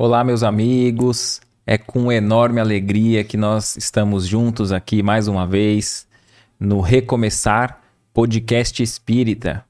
[0.00, 1.40] Olá, meus amigos.
[1.66, 6.06] É com enorme alegria que nós estamos juntos aqui mais uma vez
[6.58, 7.80] no Recomeçar
[8.14, 9.64] Podcast Espírita.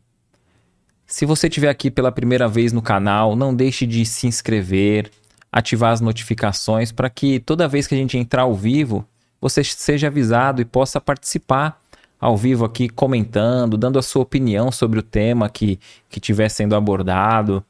[1.07, 5.11] Se você estiver aqui pela primeira vez no canal, não deixe de se inscrever,
[5.51, 9.07] ativar as notificações para que toda vez que a gente entrar ao vivo,
[9.41, 11.81] você seja avisado e possa participar
[12.21, 16.21] ao vivo aqui comentando, dando a sua opinião sobre o tema que que
[16.51, 17.65] sendo abordado.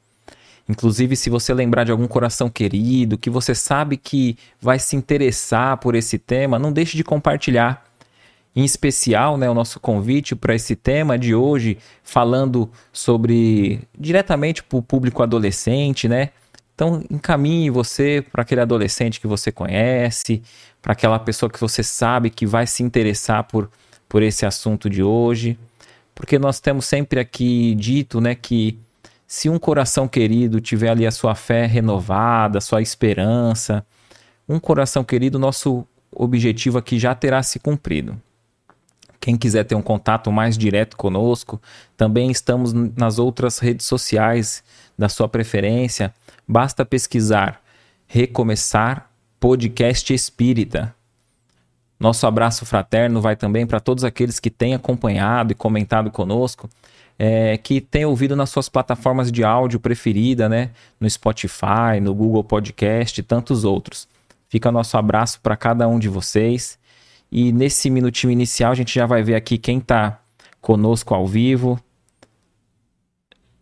[0.69, 5.77] Inclusive, se você lembrar de algum coração querido, que você sabe que vai se interessar
[5.77, 7.83] por esse tema, não deixe de compartilhar.
[8.55, 14.77] Em especial, né, o nosso convite para esse tema de hoje, falando sobre diretamente para
[14.77, 16.29] o público adolescente, né?
[16.75, 20.41] Então, encaminhe você para aquele adolescente que você conhece,
[20.81, 23.71] para aquela pessoa que você sabe que vai se interessar por,
[24.07, 25.57] por esse assunto de hoje,
[26.13, 28.77] porque nós temos sempre aqui dito, né, que
[29.29, 33.85] se um coração querido tiver ali a sua fé renovada, a sua esperança,
[34.47, 38.19] um coração querido, nosso objetivo aqui já terá se cumprido.
[39.19, 41.61] Quem quiser ter um contato mais direto conosco,
[41.95, 44.63] também estamos nas outras redes sociais
[44.97, 46.11] da sua preferência.
[46.47, 47.61] Basta pesquisar
[48.07, 50.95] Recomeçar Podcast Espírita.
[51.99, 56.67] Nosso abraço fraterno vai também para todos aqueles que têm acompanhado e comentado conosco
[57.21, 60.69] é, que tem ouvido nas suas plataformas de áudio preferida, né?
[60.97, 64.07] No Spotify, no Google Podcast e tantos outros.
[64.47, 66.79] Fica nosso abraço para cada um de vocês.
[67.29, 70.21] E nesse minutinho inicial a gente já vai ver aqui quem está
[70.61, 71.77] conosco ao vivo.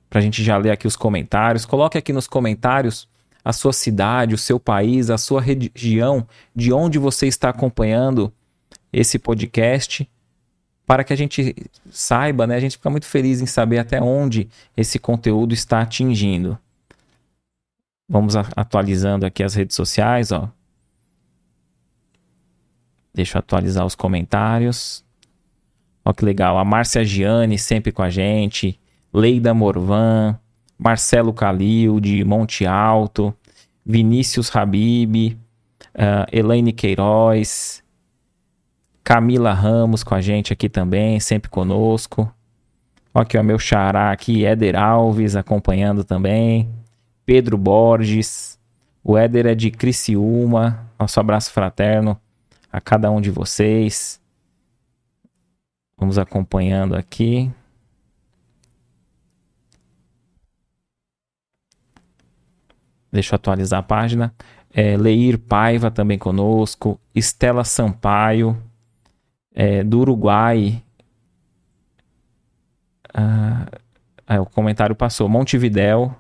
[0.08, 1.66] Para a gente já ler aqui os comentários.
[1.66, 3.10] Coloque aqui nos comentários
[3.44, 8.32] a sua cidade, o seu país, a sua região, de onde você está acompanhando
[8.94, 10.08] esse podcast
[10.88, 11.54] para que a gente
[11.92, 12.56] saiba, né?
[12.56, 16.58] A gente fica muito feliz em saber até onde esse conteúdo está atingindo.
[18.08, 20.50] Vamos atualizando aqui as redes sociais, ó.
[23.14, 25.04] Deixa eu atualizar os comentários.
[26.06, 28.80] Ó que legal, a Márcia Gianni sempre com a gente,
[29.14, 30.40] Leida Morvan,
[30.80, 33.36] Marcelo Calil de Monte Alto,
[33.86, 35.38] Vinícius Habib,
[35.96, 37.84] uh, Elaine Queiroz,
[39.08, 42.30] Camila Ramos com a gente aqui também, sempre conosco.
[43.14, 46.70] Aqui, ó, meu xará aqui, Éder Alves acompanhando também.
[47.26, 48.60] Pedro Borges.
[49.02, 50.92] O Éder é de Criciúma.
[51.00, 52.20] Nosso abraço fraterno
[52.70, 54.20] a cada um de vocês.
[55.98, 57.50] Vamos acompanhando aqui.
[63.10, 64.36] Deixa eu atualizar a página.
[64.70, 67.00] É, Leir Paiva também conosco.
[67.16, 68.67] Estela Sampaio
[69.58, 70.84] é, do Uruguai.
[73.12, 73.66] Ah,
[74.40, 75.28] o comentário passou.
[75.28, 76.16] Montevidéu,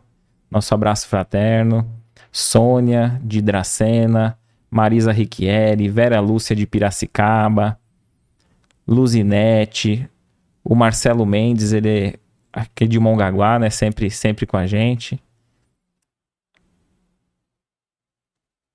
[0.49, 1.87] nosso abraço fraterno.
[2.31, 4.37] Sônia de Dracena,
[4.71, 7.79] Marisa Riquieri, Vera Lúcia de Piracicaba,
[8.87, 10.09] Luzinete,
[10.63, 12.13] o Marcelo Mendes, ele é
[12.51, 13.69] aqui de Mongaguá, né?
[13.69, 15.21] Sempre, sempre com a gente.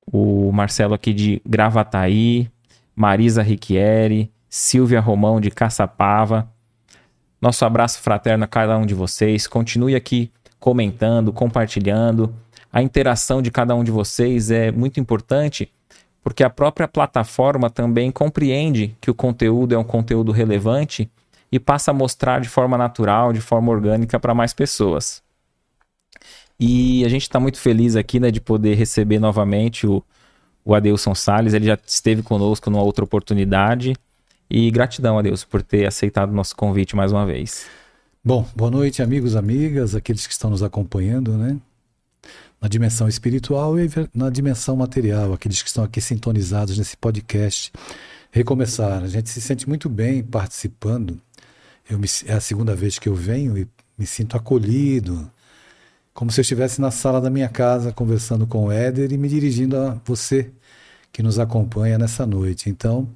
[0.07, 2.51] O Marcelo aqui de Gravataí,
[2.95, 6.47] Marisa Riquieri, Silvia Romão de Caçapava.
[7.41, 9.47] Nosso abraço fraterno a cada um de vocês.
[9.47, 12.35] Continue aqui comentando, compartilhando.
[12.71, 15.73] A interação de cada um de vocês é muito importante
[16.23, 21.11] porque a própria plataforma também compreende que o conteúdo é um conteúdo relevante
[21.51, 25.23] e passa a mostrar de forma natural, de forma orgânica para mais pessoas.
[26.61, 30.05] E a gente está muito feliz aqui né, de poder receber novamente o,
[30.63, 31.55] o Adeilson Salles.
[31.55, 33.95] Ele já esteve conosco numa outra oportunidade
[34.51, 37.67] e gratidão a Deus por ter aceitado o nosso convite mais uma vez.
[38.25, 41.59] Bom, boa noite, amigos, amigas, aqueles que estão nos acompanhando, né?
[42.61, 47.73] Na dimensão espiritual e na dimensão material, aqueles que estão aqui sintonizados nesse podcast.
[48.31, 49.03] Recomeçar.
[49.03, 51.21] A gente se sente muito bem participando.
[51.91, 53.67] Eu me, é a segunda vez que eu venho e
[53.99, 55.29] me sinto acolhido,
[56.15, 59.29] como se eu estivesse na sala da minha casa conversando com o Éder e me
[59.29, 60.51] dirigindo a você
[61.13, 62.71] que nos acompanha nessa noite.
[62.71, 63.09] Então,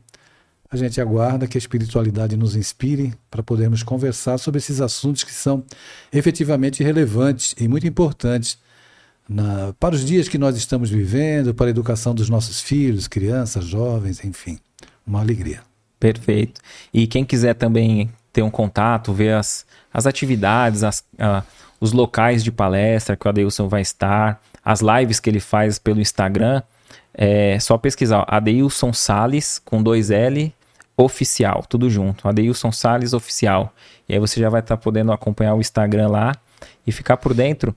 [0.76, 5.32] a gente aguarda que a espiritualidade nos inspire para podermos conversar sobre esses assuntos que
[5.32, 5.64] são
[6.12, 8.58] efetivamente relevantes e muito importantes
[9.28, 13.64] na, para os dias que nós estamos vivendo, para a educação dos nossos filhos, crianças,
[13.64, 14.58] jovens, enfim.
[15.06, 15.60] Uma alegria.
[15.98, 16.60] Perfeito.
[16.92, 21.44] E quem quiser também ter um contato, ver as, as atividades, as, uh,
[21.80, 26.00] os locais de palestra que o Adeilson vai estar, as lives que ele faz pelo
[26.00, 26.62] Instagram,
[27.14, 30.52] é só pesquisar Adeilson Sales com dois L
[30.96, 32.26] oficial, tudo junto.
[32.26, 33.72] Adeilson Sales oficial.
[34.08, 36.32] E aí você já vai estar tá podendo acompanhar o Instagram lá
[36.86, 37.74] e ficar por dentro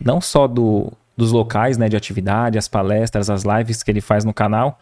[0.00, 4.24] não só do, dos locais, né, de atividade, as palestras, as lives que ele faz
[4.24, 4.78] no canal,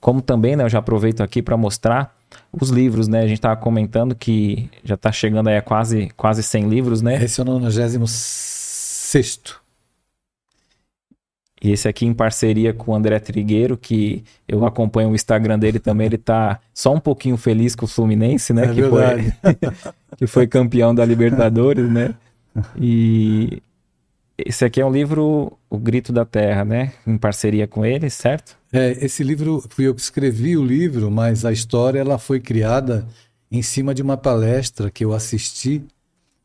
[0.00, 2.14] como também, né, eu já aproveito aqui para mostrar
[2.52, 3.20] os livros, né?
[3.20, 7.22] A gente estava comentando que já está chegando aí a quase, quase 100 livros, né?
[7.22, 7.96] Esse é o 96
[11.64, 15.78] e esse aqui em parceria com o André Trigueiro, que eu acompanho o Instagram dele
[15.78, 18.66] também, ele tá só um pouquinho feliz com o Fluminense, né?
[18.66, 19.32] É que, foi,
[20.18, 22.14] que foi campeão da Libertadores, né?
[22.78, 23.62] E
[24.36, 26.92] esse aqui é um livro, O Grito da Terra, né?
[27.06, 28.58] Em parceria com ele, certo?
[28.70, 33.08] É, esse livro, fui eu que escrevi o livro, mas a história ela foi criada
[33.50, 35.82] em cima de uma palestra que eu assisti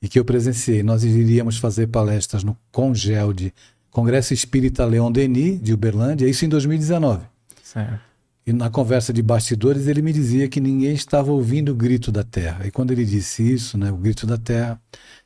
[0.01, 0.81] e que eu presenciei.
[0.81, 3.53] Nós iríamos fazer palestras no Congelde
[3.91, 7.25] Congresso Espírita Leon Denis, de Uberlândia, isso em 2019.
[7.63, 8.09] Certo.
[8.45, 12.23] E na conversa de bastidores ele me dizia que ninguém estava ouvindo o grito da
[12.23, 12.65] terra.
[12.65, 14.81] E quando ele disse isso, né, o grito da terra,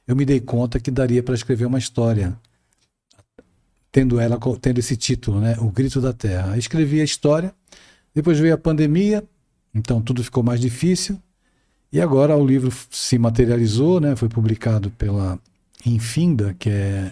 [0.06, 2.38] eu me dei conta que daria para escrever uma história
[3.94, 6.57] tendo ela tendo esse título, né, o grito da terra.
[6.57, 7.54] escrevi a história.
[8.13, 9.24] Depois veio a pandemia,
[9.74, 11.18] então tudo ficou mais difícil.
[11.92, 15.39] E agora o livro se materializou, né, foi publicado pela
[15.86, 17.12] Infinda, que é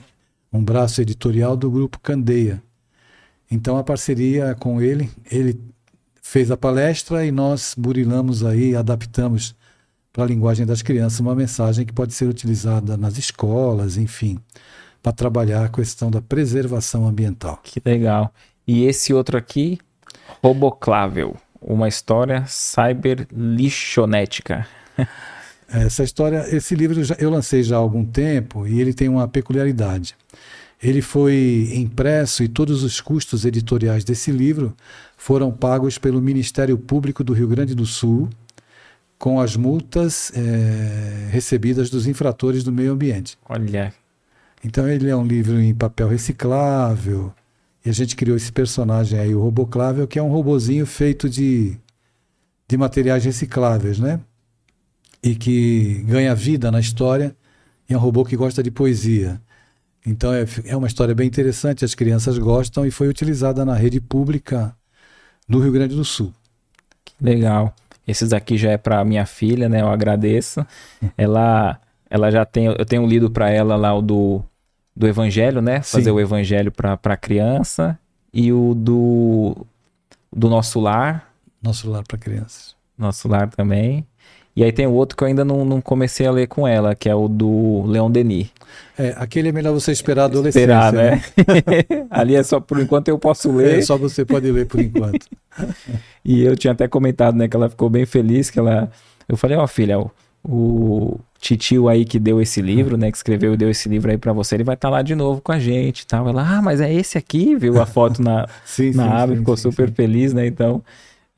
[0.51, 2.62] um braço editorial do grupo Candeia.
[3.50, 5.59] Então a parceria com ele, ele
[6.21, 9.56] fez a palestra e nós burilamos aí, adaptamos
[10.13, 14.39] para a linguagem das crianças uma mensagem que pode ser utilizada nas escolas, enfim,
[15.01, 17.59] para trabalhar a questão da preservação ambiental.
[17.63, 18.33] Que legal.
[18.68, 19.80] E esse outro aqui,
[20.44, 24.68] Roboclável, uma história cyber lixonética.
[25.71, 30.15] Essa história, esse livro eu lancei já há algum tempo e ele tem uma peculiaridade.
[30.83, 34.75] Ele foi impresso e todos os custos editoriais desse livro
[35.15, 38.27] foram pagos pelo Ministério Público do Rio Grande do Sul,
[39.18, 43.38] com as multas é, recebidas dos infratores do meio ambiente.
[43.47, 43.94] Olha.
[44.63, 47.31] Então ele é um livro em papel reciclável.
[47.85, 51.77] E a gente criou esse personagem aí, o Roboclável, que é um robozinho feito de,
[52.68, 54.19] de materiais recicláveis, né?
[55.23, 57.35] E que ganha vida na história,
[57.89, 59.41] e é um robô que gosta de poesia.
[60.06, 64.01] Então é, é uma história bem interessante, as crianças gostam e foi utilizada na rede
[64.01, 64.75] pública
[65.47, 66.33] no Rio Grande do Sul.
[67.19, 67.73] Legal.
[68.07, 69.81] Esses aqui já é para minha filha, né?
[69.81, 70.66] Eu agradeço.
[71.16, 74.44] Ela, ela já tem, eu tenho lido para ela lá o do,
[74.95, 75.81] do Evangelho, né?
[75.81, 76.11] Fazer Sim.
[76.11, 77.97] o Evangelho para criança
[78.33, 79.66] e o do
[80.33, 81.33] do nosso lar.
[81.61, 82.75] Nosso lar para crianças.
[82.97, 84.06] Nosso lar também.
[84.56, 86.94] E aí tem o outro que eu ainda não, não comecei a ler com ela,
[86.94, 88.50] que é o do Leon Denis.
[88.98, 90.60] É, aquele é melhor você esperar a adolescência.
[90.60, 91.22] Esperar, né?
[91.38, 92.06] né?
[92.12, 93.80] Ali é só por enquanto eu posso ler.
[93.80, 95.26] É, só você pode ler por enquanto.
[96.24, 98.92] e eu tinha até comentado, né, que ela ficou bem feliz, que ela...
[99.28, 100.12] Eu falei, ó oh, filha, o,
[100.44, 104.18] o titio aí que deu esse livro, né, que escreveu e deu esse livro aí
[104.18, 106.28] para você, ele vai estar tá lá de novo com a gente tal.
[106.28, 107.56] Ela, ah, mas é esse aqui?
[107.56, 110.84] Viu a foto na, sim, na sim, aba, sim, ficou sim, super feliz, né, então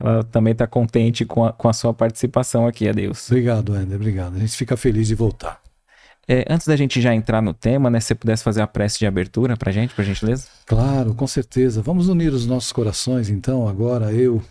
[0.00, 3.28] ela também está contente com a, com a sua participação aqui, Adeus.
[3.30, 4.36] Obrigado, André, obrigado.
[4.36, 5.62] A gente fica feliz de voltar.
[6.26, 8.98] É, antes da gente já entrar no tema, né, se você pudesse fazer a prece
[8.98, 10.48] de abertura para a gente, por gentileza?
[10.64, 11.82] Claro, com certeza.
[11.82, 14.42] Vamos unir os nossos corações, então, agora eu,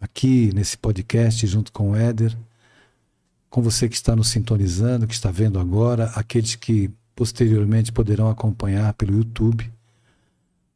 [0.00, 2.36] aqui nesse podcast, junto com o Éder,
[3.48, 8.92] com você que está nos sintonizando, que está vendo agora, aqueles que posteriormente poderão acompanhar
[8.92, 9.72] pelo YouTube,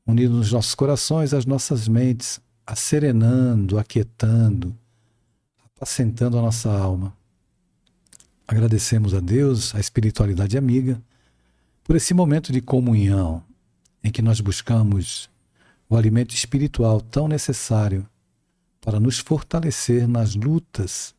[0.06, 4.76] unindo os nossos corações, as nossas mentes, acerenando, aquietando,
[5.64, 7.16] apacentando a nossa alma.
[8.46, 11.00] Agradecemos a Deus, a espiritualidade amiga,
[11.84, 13.42] por esse momento de comunhão
[14.02, 15.30] em que nós buscamos
[15.88, 18.06] o alimento espiritual tão necessário
[18.80, 21.14] para nos fortalecer nas lutas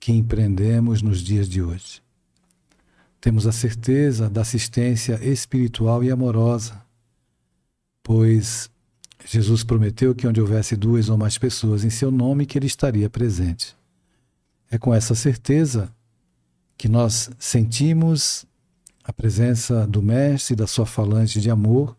[0.00, 2.02] que empreendemos nos dias de hoje.
[3.20, 6.80] Temos a certeza da assistência espiritual e amorosa,
[8.02, 8.70] pois
[9.28, 13.10] Jesus prometeu que onde houvesse duas ou mais pessoas em seu nome, que ele estaria
[13.10, 13.76] presente.
[14.70, 15.92] É com essa certeza
[16.78, 18.46] que nós sentimos
[19.02, 21.96] a presença do Mestre e da sua falange de amor,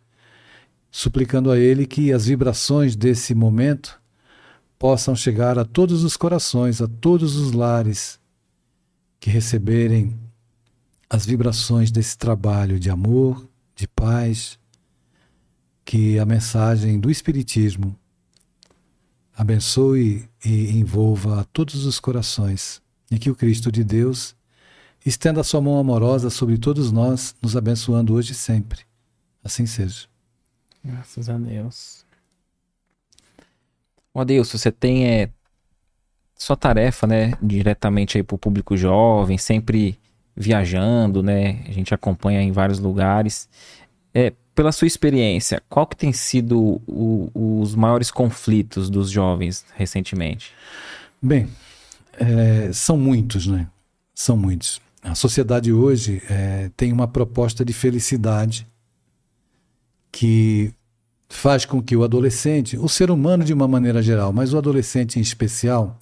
[0.90, 4.02] suplicando a ele que as vibrações desse momento
[4.80, 8.20] possam chegar a todos os corações, a todos os lares
[9.20, 10.18] que receberem
[11.10, 14.58] as vibrações desse trabalho de amor, de paz,
[15.88, 17.98] que a mensagem do Espiritismo
[19.34, 24.36] abençoe e envolva a todos os corações e que o Cristo de Deus
[25.06, 28.82] estenda a sua mão amorosa sobre todos nós, nos abençoando hoje e sempre.
[29.42, 30.08] Assim seja.
[30.84, 32.06] Graças a Deus.
[34.14, 35.30] Ó Deus, você tem é,
[36.36, 39.98] sua tarefa, né, diretamente aí para o público jovem, sempre
[40.36, 41.64] viajando, né?
[41.66, 43.48] A gente acompanha em vários lugares.
[44.14, 50.52] É, pela sua experiência, qual que tem sido o, os maiores conflitos dos jovens recentemente?
[51.22, 51.48] Bem,
[52.14, 53.68] é, são muitos, né?
[54.16, 54.82] São muitos.
[55.04, 58.68] A sociedade hoje é, tem uma proposta de felicidade
[60.12, 60.74] que
[61.30, 65.20] faz com que o adolescente, o ser humano de uma maneira geral, mas o adolescente
[65.20, 66.00] em especial,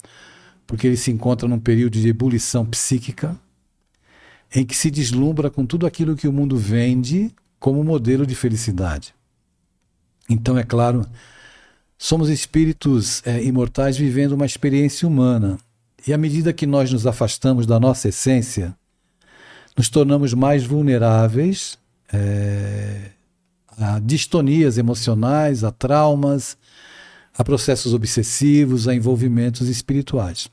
[0.66, 3.38] porque ele se encontra num período de ebulição psíquica,
[4.54, 9.14] em que se deslumbra com tudo aquilo que o mundo vende como modelo de felicidade.
[10.28, 11.06] Então, é claro,
[11.96, 15.58] somos espíritos é, imortais vivendo uma experiência humana.
[16.06, 18.76] E à medida que nós nos afastamos da nossa essência,
[19.76, 21.78] nos tornamos mais vulneráveis
[22.12, 23.10] é,
[23.78, 26.56] a distonias emocionais, a traumas,
[27.36, 30.48] a processos obsessivos, a envolvimentos espirituais.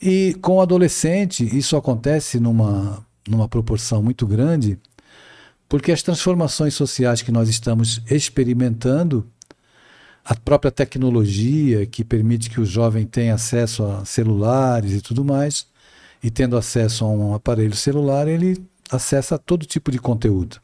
[0.00, 4.78] E com o adolescente, isso acontece numa, numa proporção muito grande,
[5.72, 9.26] porque as transformações sociais que nós estamos experimentando,
[10.22, 15.66] a própria tecnologia que permite que o jovem tenha acesso a celulares e tudo mais,
[16.22, 20.60] e tendo acesso a um aparelho celular, ele acessa todo tipo de conteúdo.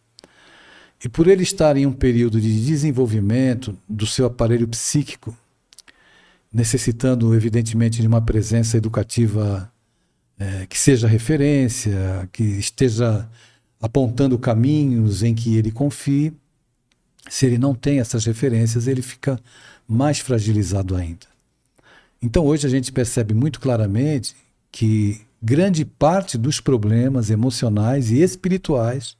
[1.02, 5.34] E por ele estar em um período de desenvolvimento do seu aparelho psíquico,
[6.52, 9.72] necessitando, evidentemente, de uma presença educativa
[10.38, 13.26] é, que seja referência, que esteja
[13.80, 16.32] apontando caminhos em que ele confie.
[17.28, 19.38] Se ele não tem essas referências, ele fica
[19.86, 21.26] mais fragilizado ainda.
[22.20, 24.34] Então, hoje a gente percebe muito claramente
[24.72, 29.16] que grande parte dos problemas emocionais e espirituais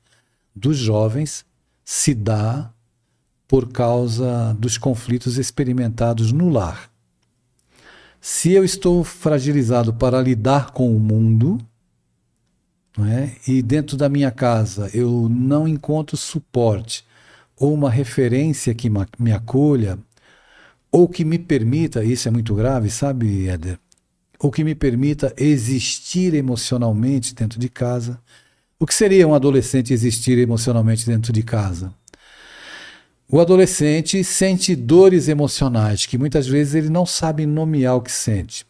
[0.55, 1.45] dos jovens
[1.85, 2.73] se dá
[3.47, 6.91] por causa dos conflitos experimentados no lar.
[8.21, 11.59] Se eu estou fragilizado para lidar com o mundo,
[13.07, 13.37] é?
[13.47, 17.05] e dentro da minha casa eu não encontro suporte
[17.59, 19.99] ou uma referência que me acolha,
[20.91, 23.79] ou que me permita, isso é muito grave, sabe, Éder?
[24.39, 28.21] Ou que me permita existir emocionalmente dentro de casa.
[28.79, 31.93] O que seria um adolescente existir emocionalmente dentro de casa?
[33.31, 38.65] O adolescente sente dores emocionais que muitas vezes ele não sabe nomear o que sente.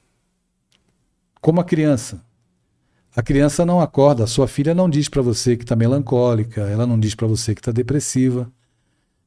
[1.41, 2.21] Como a criança.
[3.19, 6.87] A criança não acorda, a sua filha não diz para você que está melancólica, ela
[6.87, 8.49] não diz para você que está depressiva,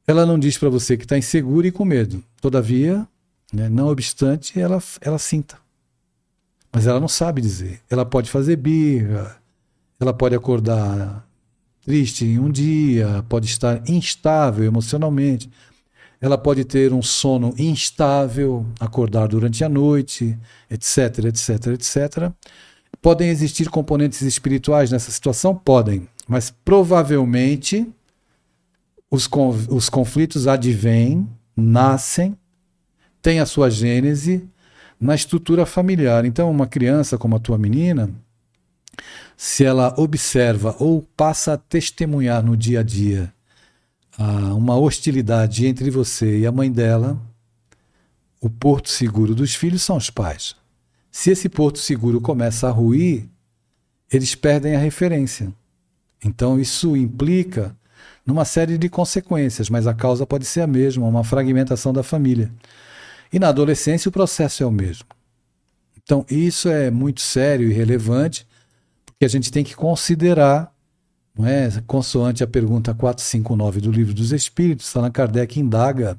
[0.06, 2.24] ela não diz para você que está insegura e com medo.
[2.40, 3.06] Todavia,
[3.52, 5.58] né, não obstante, ela, ela sinta.
[6.72, 7.80] Mas ela não sabe dizer.
[7.90, 9.36] Ela pode fazer birra,
[10.00, 11.28] ela pode acordar
[11.84, 15.50] triste em um dia, pode estar instável emocionalmente.
[16.18, 20.34] Ela pode ter um sono instável, acordar durante a noite,
[20.70, 22.32] etc, etc, etc.
[23.02, 25.56] Podem existir componentes espirituais nessa situação?
[25.56, 27.84] Podem, mas provavelmente
[29.10, 29.28] os,
[29.68, 32.38] os conflitos advêm, nascem,
[33.20, 34.48] têm a sua gênese
[35.00, 36.24] na estrutura familiar.
[36.24, 38.08] Então, uma criança como a tua menina,
[39.36, 43.34] se ela observa ou passa a testemunhar no dia a dia
[44.16, 47.20] ah, uma hostilidade entre você e a mãe dela,
[48.40, 50.61] o porto seguro dos filhos são os pais.
[51.12, 53.28] Se esse porto seguro começa a ruir,
[54.10, 55.52] eles perdem a referência.
[56.24, 57.76] Então isso implica
[58.24, 62.50] numa série de consequências, mas a causa pode ser a mesma, uma fragmentação da família.
[63.30, 65.04] E na adolescência o processo é o mesmo.
[66.02, 68.46] Então isso é muito sério e relevante
[69.18, 70.74] que a gente tem que considerar,
[71.36, 71.68] não é?
[71.86, 76.18] consoante a pergunta 459 do Livro dos Espíritos, Allan Kardec indaga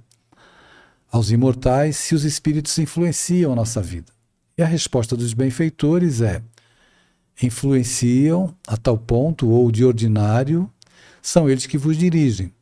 [1.12, 4.12] aos imortais se os espíritos influenciam a nossa vida.
[4.57, 6.41] E a resposta dos benfeitores é:
[7.41, 10.72] influenciam a tal ponto, ou de ordinário,
[11.22, 12.53] são eles que vos dirigem.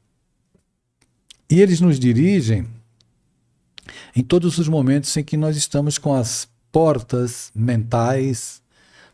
[1.50, 2.66] E eles nos dirigem
[4.16, 8.61] em todos os momentos em que nós estamos com as portas mentais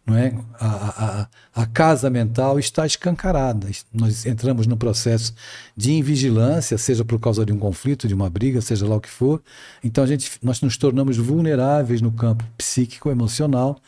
[0.07, 0.33] não é?
[0.57, 3.67] A, a, a, casa mental está escancarada.
[3.93, 5.35] Nós entramos no processo
[5.75, 9.09] de invigilância, seja por causa de um conflito, de uma briga, seja lá o que
[9.09, 9.43] for.
[9.83, 13.81] Então a gente, nós nos tornamos vulneráveis no campo psíquico, emocional.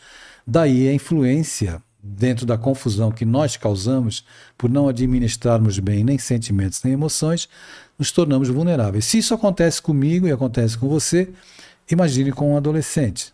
[0.46, 4.22] Daí a influência dentro da confusão que nós causamos
[4.58, 7.48] por não administrarmos bem nem sentimentos nem emoções,
[7.98, 9.06] nos tornamos vulneráveis.
[9.06, 11.30] Se isso acontece comigo e acontece com você,
[11.90, 13.32] imagine com um adolescente.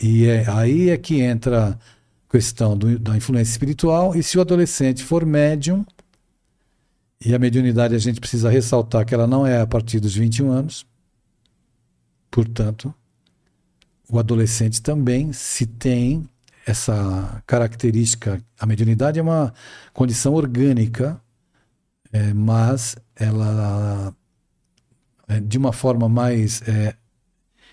[0.00, 4.14] E é, aí é que entra a questão do, da influência espiritual.
[4.14, 5.84] E se o adolescente for médium,
[7.24, 10.50] e a mediunidade a gente precisa ressaltar que ela não é a partir dos 21
[10.50, 10.86] anos,
[12.30, 12.92] portanto,
[14.08, 16.28] o adolescente também, se tem
[16.66, 19.54] essa característica, a mediunidade é uma
[19.92, 21.20] condição orgânica
[22.12, 24.14] é, mas ela,
[25.26, 26.94] é, de uma forma mais é,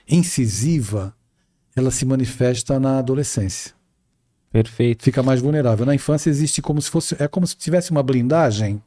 [0.08, 1.14] incisiva,
[1.80, 3.74] ela se manifesta na adolescência.
[4.52, 5.04] Perfeito.
[5.04, 5.86] Fica mais vulnerável.
[5.86, 7.16] Na infância existe como se fosse.
[7.20, 8.82] É como se tivesse uma blindagem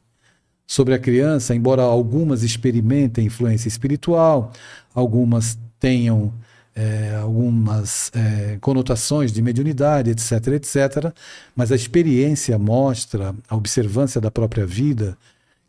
[0.65, 4.51] sobre a criança, embora algumas experimentem influência espiritual,
[4.93, 6.33] algumas tenham
[6.75, 11.13] é, algumas é, conotações de mediunidade, etc, etc.
[11.55, 15.17] Mas a experiência mostra, a observância da própria vida,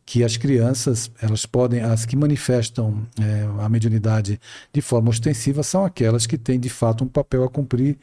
[0.06, 4.38] que as crianças, elas podem, as que manifestam é, a mediunidade
[4.72, 7.96] de forma ostensiva são aquelas que têm de fato um papel a cumprir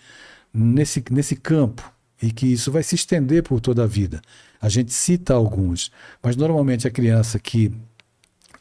[0.53, 1.91] nesse, nesse campo
[2.21, 4.21] e que isso vai se estender por toda a vida.
[4.59, 5.91] A gente cita alguns,
[6.21, 7.71] mas normalmente a criança que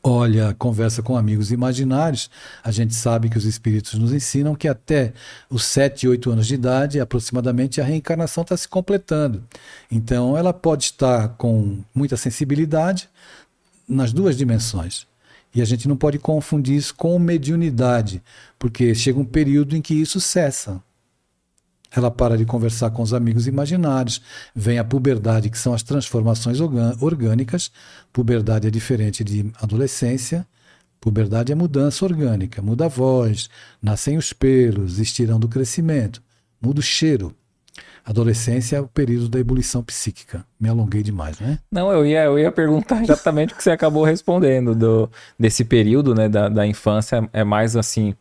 [0.03, 2.31] olha, conversa com amigos imaginários,
[2.63, 5.13] a gente sabe que os espíritos nos ensinam que até
[5.49, 9.45] os 7, 8 anos de idade, aproximadamente, a reencarnação está se completando.
[9.91, 13.09] Então, ela pode estar com muita sensibilidade
[13.89, 15.07] nas duas dimensões.
[15.55, 18.23] E a gente não pode confundir isso com mediunidade,
[18.59, 20.81] porque chega um período em que isso cessa.
[21.95, 24.23] Ela para de conversar com os amigos imaginários,
[24.55, 26.59] vem a puberdade, que são as transformações
[27.01, 27.71] orgânicas.
[28.13, 30.47] Puberdade é diferente de adolescência.
[31.01, 33.49] Puberdade é mudança orgânica, muda a voz,
[33.83, 36.23] nascem os pelos, estirão do crescimento,
[36.61, 37.35] muda o cheiro.
[38.05, 40.45] Adolescência é o período da ebulição psíquica.
[40.59, 41.59] Me alonguei demais, né?
[41.71, 46.15] Não, eu ia, eu ia perguntar exatamente o que você acabou respondendo do, desse período
[46.15, 47.29] né, da, da infância.
[47.33, 48.15] É mais assim,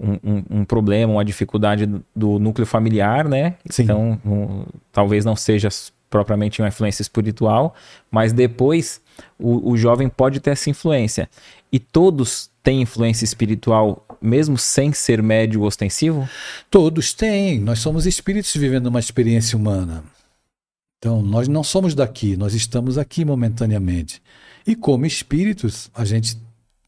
[0.00, 1.86] um, um, um, problema, uma dificuldade
[2.16, 3.56] do núcleo familiar, né?
[3.68, 3.82] Sim.
[3.82, 5.68] Então, um, talvez não seja
[6.08, 7.74] propriamente uma influência espiritual,
[8.10, 9.00] mas depois
[9.38, 11.28] o, o jovem pode ter essa influência.
[11.70, 16.28] E todos têm influência espiritual, mesmo sem ser médio ostensivo?
[16.70, 17.60] Todos têm.
[17.60, 20.02] Nós somos espíritos vivendo uma experiência humana.
[20.98, 24.20] Então, nós não somos daqui, nós estamos aqui momentaneamente.
[24.66, 26.36] E como espíritos, a gente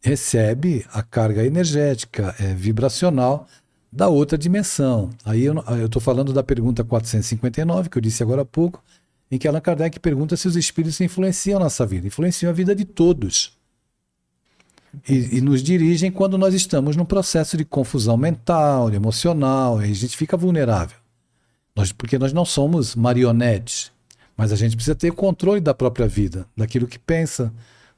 [0.03, 3.47] recebe a carga energética, é, vibracional
[3.91, 5.11] da outra dimensão.
[5.25, 8.83] Aí eu estou falando da pergunta 459, que eu disse agora há pouco,
[9.31, 12.07] em que Allan Kardec pergunta se os espíritos influenciam a nossa vida.
[12.07, 13.57] Influenciam a vida de todos.
[15.09, 19.95] E, e, nos dirigem quando nós estamos num processo de confusão mental, emocional, e a
[19.95, 20.99] gente fica vulnerável.
[21.75, 23.91] Nós, porque nós não somos marionetes,
[24.37, 27.51] mas a gente precisa ter controle da própria vida, daquilo que pensa,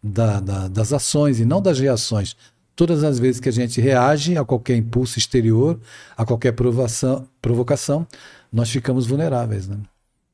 [0.04, 2.36] da, da, das ações e não das reações.
[2.76, 5.80] Todas as vezes que a gente reage a qualquer impulso exterior,
[6.14, 8.06] a qualquer provação, provocação,
[8.52, 9.66] nós ficamos vulneráveis.
[9.66, 9.78] Né?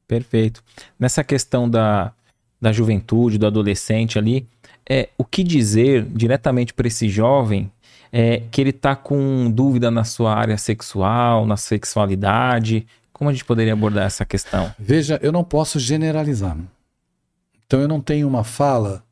[0.09, 0.65] Perfeito.
[0.99, 2.13] Nessa questão da,
[2.61, 4.47] da juventude, do adolescente ali,
[4.89, 7.71] é, o que dizer diretamente para esse jovem
[8.11, 12.87] é, que ele está com dúvida na sua área sexual, na sexualidade?
[13.13, 14.75] Como a gente poderia abordar essa questão?
[14.79, 16.57] Veja, eu não posso generalizar.
[17.67, 19.05] Então eu não tenho uma fala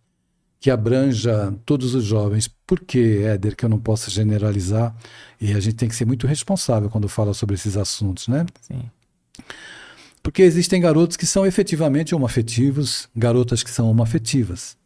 [0.60, 2.48] que abranja todos os jovens.
[2.66, 4.94] Por que, Éder, que eu não posso generalizar?
[5.40, 8.44] E a gente tem que ser muito responsável quando fala sobre esses assuntos, né?
[8.60, 8.82] Sim.
[10.22, 14.76] Porque existem garotos que são efetivamente homoafetivos, garotas que são homoafetivas.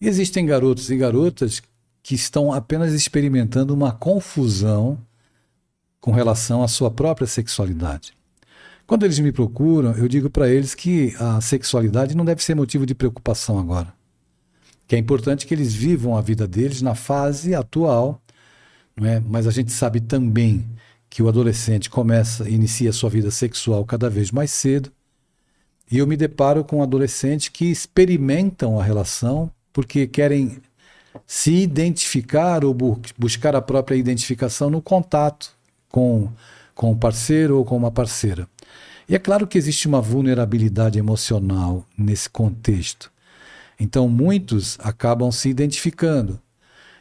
[0.00, 1.60] E existem garotos e garotas
[2.02, 4.98] que estão apenas experimentando uma confusão
[6.00, 8.14] com relação à sua própria sexualidade.
[8.86, 12.86] Quando eles me procuram, eu digo para eles que a sexualidade não deve ser motivo
[12.86, 13.99] de preocupação agora
[14.90, 18.20] que é importante que eles vivam a vida deles na fase atual,
[18.96, 19.20] não é?
[19.20, 20.68] mas a gente sabe também
[21.08, 24.90] que o adolescente começa, inicia sua vida sexual cada vez mais cedo,
[25.88, 30.60] e eu me deparo com adolescentes que experimentam a relação porque querem
[31.24, 35.56] se identificar ou bu buscar a própria identificação no contato
[35.88, 36.28] com,
[36.74, 38.48] com um parceiro ou com uma parceira.
[39.08, 43.09] E é claro que existe uma vulnerabilidade emocional nesse contexto.
[43.80, 46.38] Então, muitos acabam se identificando.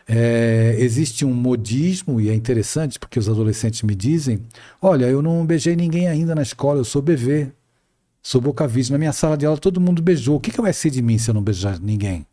[0.08, 4.44] É, existe um modismo, e é interessante porque os adolescentes me dizem:
[4.82, 7.52] Olha, eu não beijei ninguém ainda na escola, eu sou bebê,
[8.24, 8.94] sou boca vista.
[8.94, 10.38] Na minha sala de aula todo mundo beijou.
[10.38, 12.26] O que, que vai ser de mim se eu não beijar ninguém?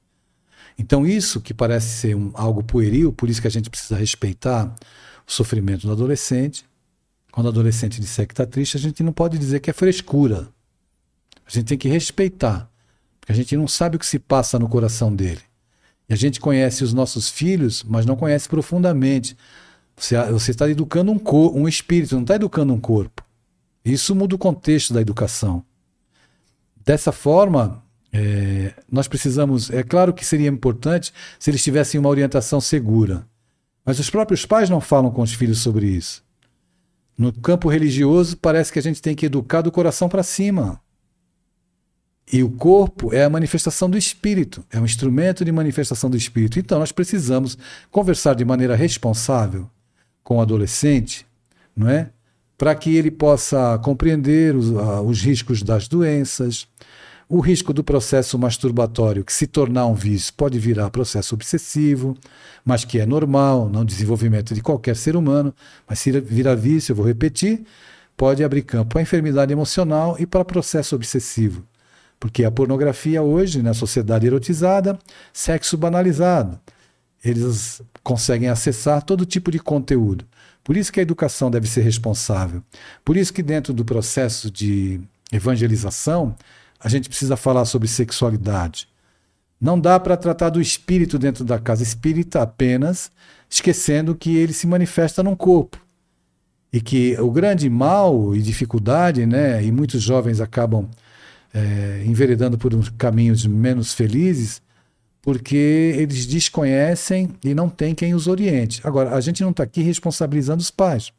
[0.79, 4.75] Então, isso que parece ser um, algo pueril, por isso que a gente precisa respeitar
[5.27, 6.65] o sofrimento do adolescente.
[7.33, 10.49] Quando o adolescente disser que está triste, a gente não pode dizer que é frescura.
[11.47, 12.71] A gente tem que respeitar.
[13.27, 15.41] Porque a gente não sabe o que se passa no coração dele.
[16.09, 19.37] E a gente conhece os nossos filhos, mas não conhece profundamente.
[19.97, 23.25] Você, você está educando um, cor, um espírito, não está educando um corpo.
[23.85, 25.65] Isso muda o contexto da educação.
[26.85, 29.71] Dessa forma, é, nós precisamos.
[29.71, 33.27] É claro que seria importante se eles tivessem uma orientação segura.
[33.85, 36.25] Mas os próprios pais não falam com os filhos sobre isso.
[37.19, 40.81] No campo religioso, parece que a gente tem que educar do coração para cima.
[42.33, 46.59] E o corpo é a manifestação do espírito, é um instrumento de manifestação do espírito.
[46.59, 47.57] Então, nós precisamos
[47.91, 49.71] conversar de maneira responsável
[50.25, 51.25] com o adolescente,
[51.75, 52.11] não é?
[52.59, 56.67] Para que ele possa compreender os, uh, os riscos das doenças,
[57.29, 62.17] o risco do processo masturbatório, que se tornar um vício pode virar processo obsessivo,
[62.65, 65.55] mas que é normal no desenvolvimento de qualquer ser humano,
[65.89, 67.65] mas se virar vício, eu vou repetir,
[68.17, 71.65] pode abrir campo para enfermidade emocional e para processo obsessivo.
[72.19, 74.99] Porque a pornografia hoje, na sociedade erotizada,
[75.33, 76.59] sexo banalizado.
[77.25, 80.25] Eles conseguem acessar todo tipo de conteúdo.
[80.63, 82.63] Por isso que a educação deve ser responsável.
[83.05, 85.01] Por isso que dentro do processo de
[85.33, 86.35] evangelização,
[86.81, 88.89] a gente precisa falar sobre sexualidade.
[89.61, 93.11] Não dá para tratar do espírito dentro da casa espírita apenas,
[93.49, 95.79] esquecendo que ele se manifesta num corpo.
[96.73, 100.89] E que o grande mal e dificuldade, né, e muitos jovens acabam
[101.53, 104.61] é, enveredando por caminhos menos felizes,
[105.23, 108.81] porque eles desconhecem e não tem quem os oriente.
[108.85, 111.13] Agora, a gente não está aqui responsabilizando os pais,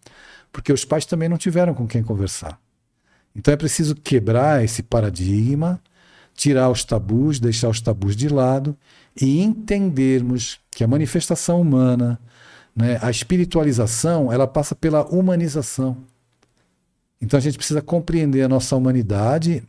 [0.52, 2.60] porque os pais também não tiveram com quem conversar.
[3.36, 5.80] Então é preciso quebrar esse paradigma,
[6.34, 8.78] tirar os tabus, deixar os tabus de lado
[9.20, 12.20] e entendermos que a manifestação humana,
[12.76, 15.98] né, a espiritualização, ela passa pela humanização.
[17.22, 19.64] Então a gente precisa compreender a nossa humanidade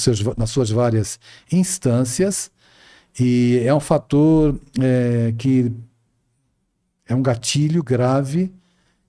[0.00, 1.18] seus, nas suas várias
[1.50, 2.50] instâncias,
[3.18, 5.72] e é um fator é, que
[7.06, 8.52] é um gatilho grave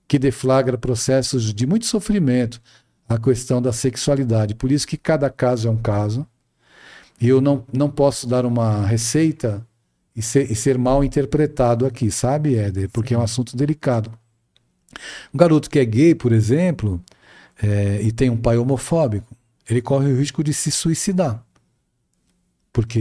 [0.07, 2.61] que deflagra processos de muito sofrimento
[3.07, 4.55] a questão da sexualidade.
[4.55, 6.27] Por isso que cada caso é um caso.
[7.19, 9.65] E eu não, não posso dar uma receita
[10.15, 12.89] e ser, e ser mal interpretado aqui, sabe, Éder?
[12.89, 14.11] Porque é um assunto delicado.
[15.33, 17.01] Um garoto que é gay, por exemplo,
[17.61, 19.35] é, e tem um pai homofóbico,
[19.69, 21.43] ele corre o risco de se suicidar.
[22.71, 22.99] Porque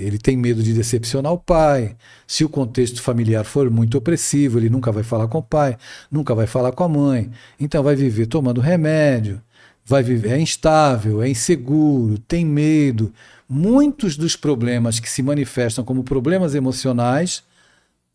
[0.00, 1.96] ele tem medo de decepcionar o pai.
[2.26, 5.76] Se o contexto familiar for muito opressivo, ele nunca vai falar com o pai,
[6.10, 7.30] nunca vai falar com a mãe.
[7.58, 9.40] Então vai viver tomando remédio,
[9.84, 13.12] vai viver é instável, é inseguro, tem medo.
[13.48, 17.44] Muitos dos problemas que se manifestam como problemas emocionais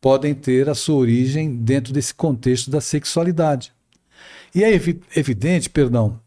[0.02, 3.72] podem ter a sua origem dentro desse contexto da sexualidade.
[4.54, 4.74] E é
[5.16, 6.20] evidente, perdão,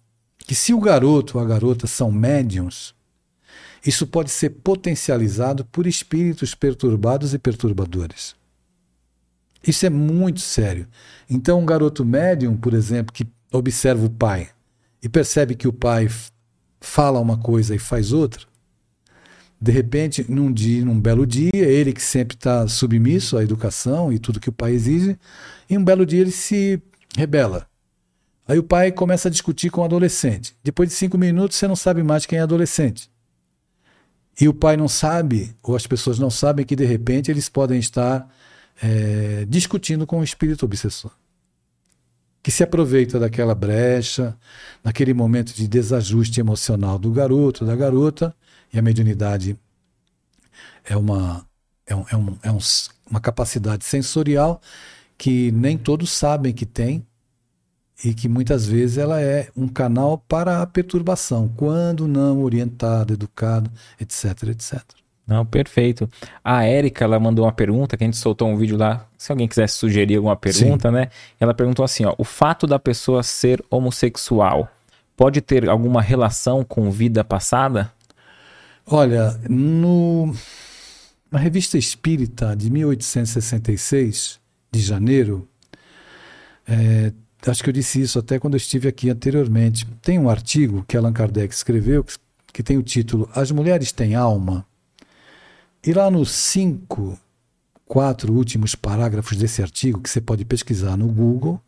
[0.43, 2.95] que se o garoto ou a garota são médiums,
[3.85, 8.35] isso pode ser potencializado por espíritos perturbados e perturbadores.
[9.67, 10.87] Isso é muito sério.
[11.29, 14.49] Então, um garoto médium, por exemplo, que observa o pai
[15.03, 16.09] e percebe que o pai
[16.81, 18.47] fala uma coisa e faz outra,
[19.61, 24.19] de repente, num dia, num belo dia, ele que sempre está submisso à educação e
[24.19, 25.17] tudo que o pai exige,
[25.71, 26.83] em um belo dia ele se
[27.17, 27.69] rebela
[28.47, 30.57] Aí o pai começa a discutir com o adolescente.
[30.63, 33.11] Depois de cinco minutos, você não sabe mais quem é adolescente.
[34.41, 37.79] E o pai não sabe, ou as pessoas não sabem que de repente eles podem
[37.79, 38.29] estar
[38.83, 41.13] é, discutindo com o espírito obsessor.
[42.43, 44.37] Que se aproveita daquela brecha,
[44.83, 48.35] naquele momento de desajuste emocional do garoto, da garota,
[48.73, 49.57] e a mediunidade
[50.85, 51.47] é uma,
[51.87, 52.59] é, um, é, um, é um,
[53.09, 54.61] uma capacidade sensorial
[55.17, 57.07] que nem todos sabem que tem,
[58.05, 63.71] e que muitas vezes ela é um canal para a perturbação, quando não orientado, educado,
[64.01, 64.83] etc, etc.
[65.27, 66.11] Não, perfeito.
[66.43, 69.47] A Érica, ela mandou uma pergunta, que a gente soltou um vídeo lá, se alguém
[69.47, 70.95] quisesse sugerir alguma pergunta, Sim.
[70.95, 71.09] né?
[71.39, 74.69] Ela perguntou assim, ó, o fato da pessoa ser homossexual
[75.17, 77.93] pode ter alguma relação com vida passada?
[78.85, 80.35] Olha, no,
[81.31, 84.41] na revista Espírita de 1866,
[84.73, 85.49] de janeiro,
[86.67, 87.13] é,
[87.51, 89.87] acho que eu disse isso até quando eu estive aqui anteriormente.
[90.01, 92.05] Tem um artigo que Allan Kardec escreveu
[92.53, 94.67] que tem o título As Mulheres Têm Alma.
[95.85, 97.19] E lá nos cinco,
[97.85, 101.61] quatro últimos parágrafos desse artigo, que você pode pesquisar no Google,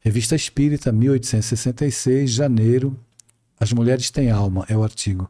[0.00, 2.96] Revista Espírita, 1866, janeiro,
[3.58, 5.28] As Mulheres Têm Alma, é o artigo.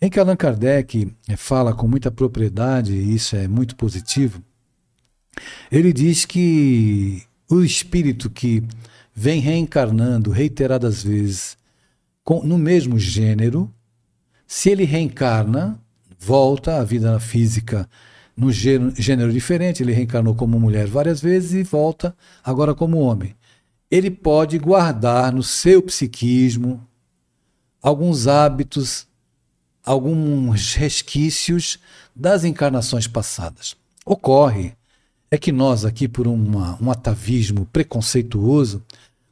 [0.00, 4.42] Em que Allan Kardec eh, fala com muita propriedade, e isso é muito positivo,
[5.70, 8.62] ele diz que o espírito que
[9.14, 11.56] vem reencarnando reiteradas vezes
[12.22, 13.72] com, no mesmo gênero,
[14.46, 15.80] se ele reencarna,
[16.18, 17.88] volta à vida física
[18.36, 23.34] no gênero, gênero diferente, ele reencarnou como mulher várias vezes e volta agora como homem.
[23.90, 26.86] Ele pode guardar no seu psiquismo
[27.80, 29.06] alguns hábitos,
[29.84, 31.78] alguns resquícios
[32.14, 33.76] das encarnações passadas.
[34.04, 34.75] Ocorre
[35.30, 38.82] é que nós, aqui, por uma, um atavismo preconceituoso,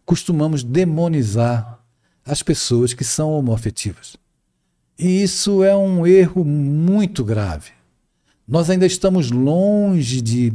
[0.04, 1.78] costumamos demonizar
[2.24, 4.16] as pessoas que são homoafetivas.
[4.98, 7.70] E isso é um erro muito grave.
[8.46, 10.52] Nós ainda estamos longe de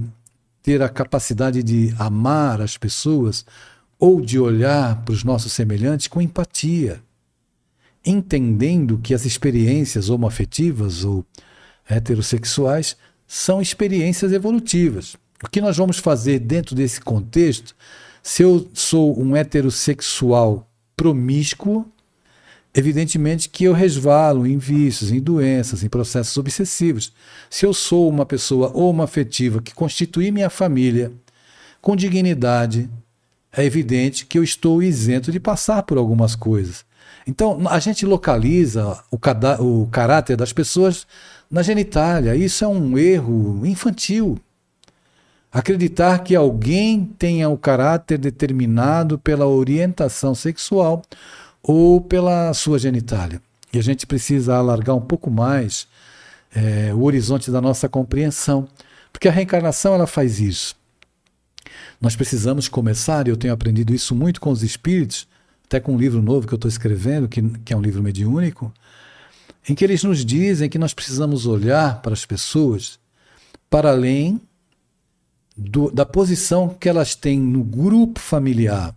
[0.61, 3.45] ter a capacidade de amar as pessoas
[3.97, 7.01] ou de olhar para os nossos semelhantes com empatia,
[8.05, 11.25] entendendo que as experiências homoafetivas ou
[11.87, 12.95] heterossexuais
[13.27, 15.17] são experiências evolutivas.
[15.43, 17.75] O que nós vamos fazer dentro desse contexto,
[18.21, 21.85] se eu sou um heterossexual promíscuo,
[22.75, 27.13] evidentemente que eu resvalo em vícios, em doenças, em processos obsessivos.
[27.49, 31.11] Se eu sou uma pessoa homoafetiva que constitui minha família
[31.81, 32.89] com dignidade,
[33.51, 36.85] é evidente que eu estou isento de passar por algumas coisas.
[37.25, 39.17] Então, a gente localiza o,
[39.63, 41.07] o caráter das pessoas
[41.49, 42.35] na genitália.
[42.35, 44.37] Isso é um erro infantil.
[45.51, 51.01] Acreditar que alguém tenha o caráter determinado pela orientação sexual
[51.63, 53.41] ou pela sua genitália.
[53.73, 55.87] E a gente precisa alargar um pouco mais
[56.53, 58.67] é, o horizonte da nossa compreensão,
[59.11, 60.75] porque a reencarnação ela faz isso.
[61.99, 65.27] Nós precisamos começar, e eu tenho aprendido isso muito com os espíritos,
[65.65, 68.73] até com um livro novo que eu estou escrevendo, que, que é um livro mediúnico,
[69.67, 72.99] em que eles nos dizem que nós precisamos olhar para as pessoas
[73.69, 74.41] para além
[75.59, 78.95] do, da posição que elas têm no grupo familiar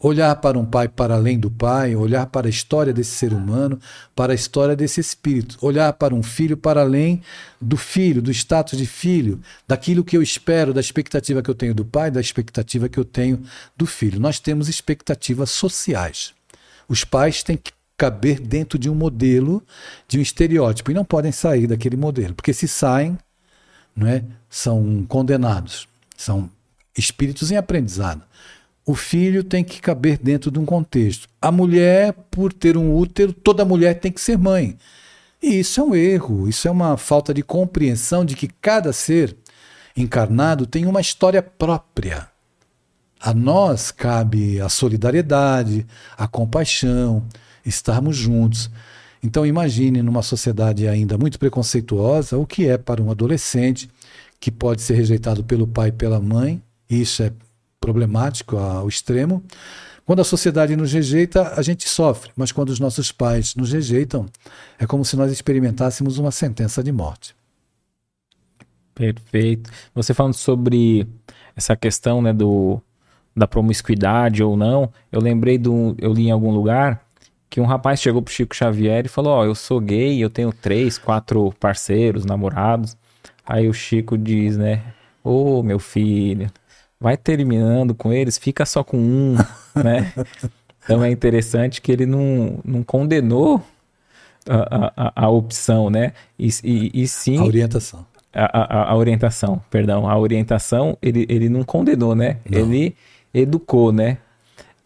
[0.00, 3.78] olhar para um pai para além do pai, olhar para a história desse ser humano,
[4.16, 7.20] para a história desse espírito, olhar para um filho para além
[7.60, 11.74] do filho, do status de filho, daquilo que eu espero, da expectativa que eu tenho
[11.74, 13.42] do pai, da expectativa que eu tenho
[13.76, 14.18] do filho.
[14.18, 16.32] Nós temos expectativas sociais.
[16.88, 19.62] Os pais têm que caber dentro de um modelo,
[20.08, 23.18] de um estereótipo, e não podem sair daquele modelo, porque se saem,
[23.94, 25.86] não é, são condenados,
[26.20, 26.50] são
[26.96, 28.22] espíritos em aprendizado.
[28.84, 31.28] O filho tem que caber dentro de um contexto.
[31.40, 34.76] A mulher, por ter um útero, toda mulher tem que ser mãe.
[35.42, 39.36] E isso é um erro, isso é uma falta de compreensão de que cada ser
[39.96, 42.28] encarnado tem uma história própria.
[43.18, 47.24] A nós cabe a solidariedade, a compaixão,
[47.64, 48.70] estarmos juntos.
[49.22, 53.90] Então imagine numa sociedade ainda muito preconceituosa o que é para um adolescente
[54.40, 57.32] que pode ser rejeitado pelo pai e pela mãe, isso é
[57.78, 59.44] problemático ao extremo.
[60.04, 64.26] Quando a sociedade nos rejeita, a gente sofre, mas quando os nossos pais nos rejeitam,
[64.78, 67.36] é como se nós experimentássemos uma sentença de morte.
[68.94, 69.70] Perfeito.
[69.94, 71.06] Você falando sobre
[71.54, 72.80] essa questão né, do,
[73.36, 75.94] da promiscuidade ou não, eu lembrei do.
[75.98, 77.02] Eu li em algum lugar
[77.48, 80.28] que um rapaz chegou pro Chico Xavier e falou: Ó, oh, eu sou gay, eu
[80.28, 82.96] tenho três, quatro parceiros, namorados.
[83.50, 84.80] Aí o Chico diz, né?
[85.24, 86.48] Ô, oh, meu filho,
[87.00, 89.34] vai terminando com eles, fica só com um,
[89.74, 90.12] né?
[90.84, 93.60] Então é interessante que ele não, não condenou
[94.48, 96.12] a, a, a opção, né?
[96.38, 97.38] E, e, e, sim.
[97.38, 98.06] A orientação.
[98.32, 100.08] A, a, a, orientação, perdão.
[100.08, 102.36] A orientação, ele, ele não condenou, né?
[102.48, 102.60] Não.
[102.60, 102.94] Ele
[103.34, 104.18] educou, né?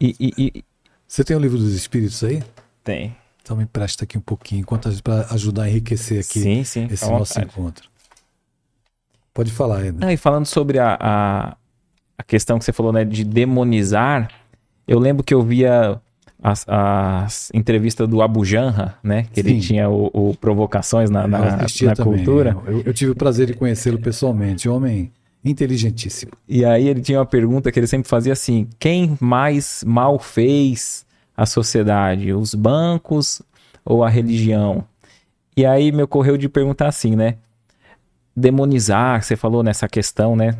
[0.01, 0.63] E, e,
[1.07, 2.41] Você tem o livro dos Espíritos aí?
[2.83, 3.15] Tem.
[3.43, 4.65] Então me empresta aqui um pouquinho,
[5.03, 7.94] para ajudar a enriquecer aqui sim, sim, esse nosso encontro.
[9.35, 9.97] Pode falar, Ed.
[9.99, 11.57] Ah, e falando sobre a, a,
[12.17, 14.29] a questão que você falou, né, de demonizar,
[14.87, 15.99] eu lembro que eu via
[16.41, 19.49] as, as entrevistas do Abu Janra, né, que Sim.
[19.49, 22.55] ele tinha o, o Provocações na, na, na cultura.
[22.65, 25.11] Eu, eu, tive o prazer de conhecê-lo pessoalmente, homem
[25.43, 26.31] inteligentíssimo.
[26.47, 31.05] E aí ele tinha uma pergunta que ele sempre fazia assim, quem mais mal fez
[31.35, 33.41] a sociedade, os bancos
[33.83, 34.85] ou a religião?
[35.57, 37.35] E aí me ocorreu de perguntar assim, né,
[38.35, 40.57] demonizar, você falou nessa questão, né,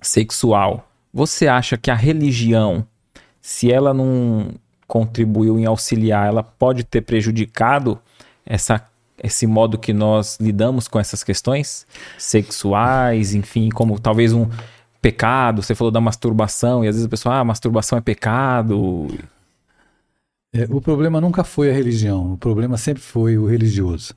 [0.00, 2.86] sexual, você acha que a religião,
[3.40, 4.50] se ela não
[4.86, 7.98] contribuiu em auxiliar, ela pode ter prejudicado
[8.44, 8.86] essa,
[9.22, 11.86] esse modo que nós lidamos com essas questões
[12.18, 14.48] sexuais, enfim, como talvez um
[15.00, 19.08] pecado, você falou da masturbação, e às vezes a pessoa, ah, masturbação é pecado.
[20.52, 24.14] É, o problema nunca foi a religião, o problema sempre foi o religioso.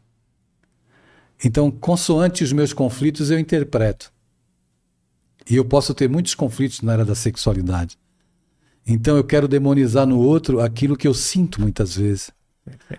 [1.43, 4.11] Então, consoante os meus conflitos, eu interpreto.
[5.49, 7.97] E eu posso ter muitos conflitos na área da sexualidade.
[8.87, 12.31] Então eu quero demonizar no outro aquilo que eu sinto muitas vezes.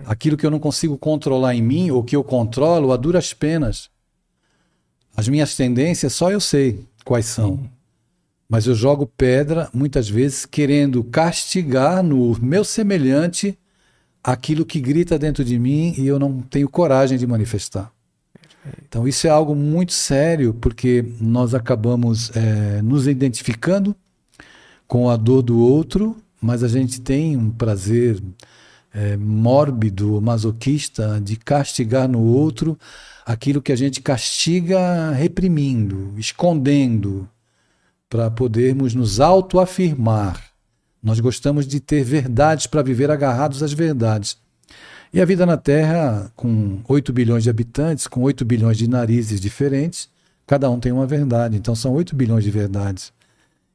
[0.04, 3.88] Aquilo que eu não consigo controlar em mim ou que eu controlo a duras penas.
[5.16, 7.68] As minhas tendências só eu sei quais são.
[8.46, 13.58] Mas eu jogo pedra muitas vezes querendo castigar no meu semelhante
[14.22, 17.92] aquilo que grita dentro de mim e eu não tenho coragem de manifestar.
[18.88, 23.94] Então, isso é algo muito sério, porque nós acabamos é, nos identificando
[24.86, 28.22] com a dor do outro, mas a gente tem um prazer
[28.92, 32.78] é, mórbido, masoquista, de castigar no outro
[33.24, 37.28] aquilo que a gente castiga reprimindo, escondendo,
[38.08, 40.42] para podermos nos autoafirmar.
[41.02, 44.38] Nós gostamos de ter verdades para viver agarrados às verdades.
[45.12, 49.40] E a vida na Terra, com 8 bilhões de habitantes, com 8 bilhões de narizes
[49.40, 50.08] diferentes,
[50.46, 51.56] cada um tem uma verdade.
[51.56, 53.12] Então são 8 bilhões de verdades.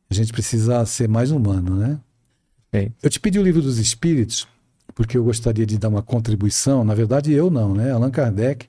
[0.10, 2.00] A gente precisa ser mais humano, né?
[2.72, 2.92] É.
[3.02, 4.48] Eu te pedi o livro dos Espíritos,
[4.94, 6.84] porque eu gostaria de dar uma contribuição.
[6.84, 7.92] Na verdade, eu não, né?
[7.92, 8.68] Allan Kardec.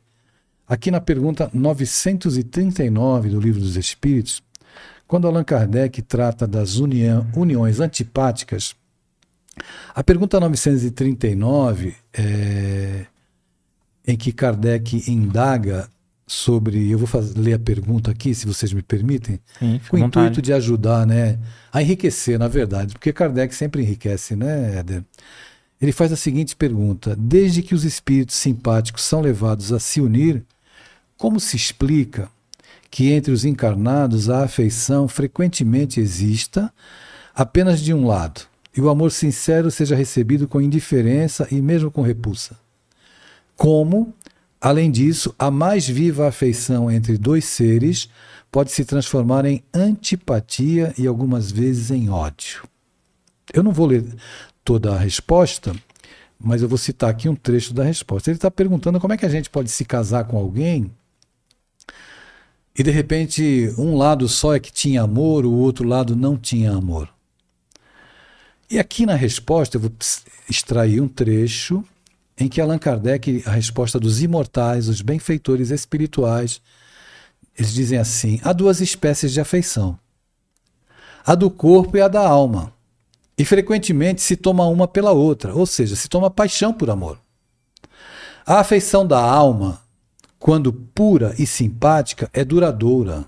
[0.67, 4.43] Aqui na pergunta 939 do livro dos Espíritos,
[5.07, 8.75] quando Allan Kardec trata das união, uniões antipáticas,
[9.95, 13.07] a pergunta 939, é,
[14.07, 15.89] em que Kardec indaga
[16.27, 16.91] sobre.
[16.91, 20.41] Eu vou fazer, ler a pergunta aqui, se vocês me permitem, Sim, com o intuito
[20.41, 21.39] de ajudar né,
[21.73, 25.05] a enriquecer, na verdade, porque Kardec sempre enriquece, né, Éder?
[25.81, 30.45] Ele faz a seguinte pergunta: Desde que os espíritos simpáticos são levados a se unir,
[31.17, 32.29] como se explica
[32.91, 36.73] que entre os encarnados a afeição frequentemente exista
[37.35, 38.43] apenas de um lado?
[38.77, 42.59] E o amor sincero seja recebido com indiferença e mesmo com repulsa.
[43.57, 44.13] Como,
[44.61, 48.09] além disso, a mais viva afeição entre dois seres
[48.51, 52.63] pode se transformar em antipatia e algumas vezes em ódio.
[53.53, 54.05] Eu não vou ler
[54.65, 55.75] toda a resposta,
[56.39, 58.31] mas eu vou citar aqui um trecho da resposta.
[58.31, 60.91] Ele está perguntando como é que a gente pode se casar com alguém
[62.77, 66.73] e de repente um lado só é que tinha amor, o outro lado não tinha
[66.73, 67.14] amor.
[68.71, 69.93] E aqui na resposta eu vou
[70.49, 71.85] extrair um trecho
[72.37, 76.61] em que Allan Kardec, a resposta dos imortais, os benfeitores espirituais,
[77.57, 79.99] eles dizem assim: há duas espécies de afeição,
[81.25, 82.73] a do corpo e a da alma.
[83.37, 87.19] E frequentemente se toma uma pela outra, ou seja, se toma paixão por amor.
[88.47, 89.81] A afeição da alma,
[90.39, 93.25] quando pura e simpática, é duradoura.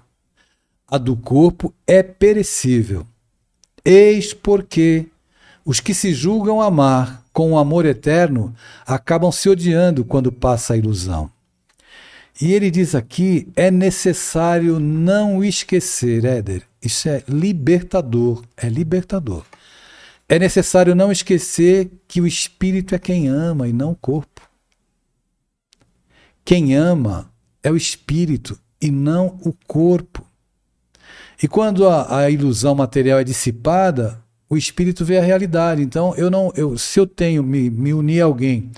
[0.86, 3.04] A do corpo é perecível.
[3.84, 5.08] Eis porque
[5.66, 8.54] os que se julgam amar com o amor eterno
[8.86, 11.28] acabam se odiando quando passa a ilusão.
[12.40, 16.62] E ele diz aqui: é necessário não esquecer, Éder.
[16.80, 19.44] Isso é libertador, é libertador.
[20.28, 24.42] É necessário não esquecer que o espírito é quem ama e não o corpo.
[26.44, 27.28] Quem ama
[27.60, 30.24] é o espírito e não o corpo.
[31.42, 35.82] E quando a, a ilusão material é dissipada, o espírito vê a realidade.
[35.82, 38.70] Então, eu não, eu, se eu tenho me, me unir a alguém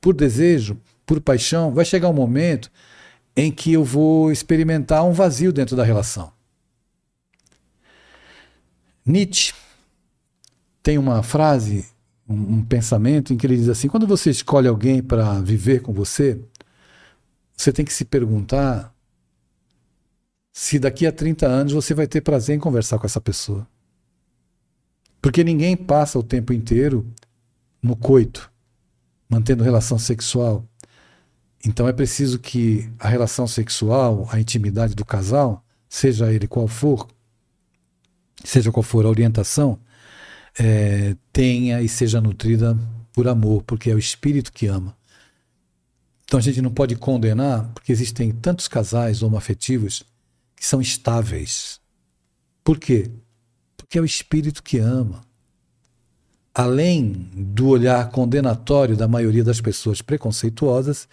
[0.00, 2.70] por desejo, por paixão, vai chegar um momento
[3.36, 6.32] em que eu vou experimentar um vazio dentro da relação.
[9.04, 9.52] Nietzsche
[10.82, 11.86] tem uma frase,
[12.28, 15.92] um, um pensamento em que ele diz assim: quando você escolhe alguém para viver com
[15.92, 16.40] você,
[17.56, 18.92] você tem que se perguntar
[20.52, 23.66] se daqui a 30 anos você vai ter prazer em conversar com essa pessoa.
[25.22, 27.06] Porque ninguém passa o tempo inteiro
[27.80, 28.50] no coito,
[29.28, 30.68] mantendo relação sexual.
[31.64, 37.06] Então é preciso que a relação sexual, a intimidade do casal, seja ele qual for,
[38.44, 39.78] seja qual for a orientação,
[40.58, 42.76] é, tenha e seja nutrida
[43.12, 44.96] por amor, porque é o espírito que ama.
[46.24, 50.02] Então a gente não pode condenar, porque existem tantos casais homoafetivos
[50.56, 51.80] que são estáveis.
[52.64, 53.10] Por quê?
[53.92, 55.22] Que é o espírito que ama.
[56.54, 61.06] Além do olhar condenatório da maioria das pessoas preconceituosas,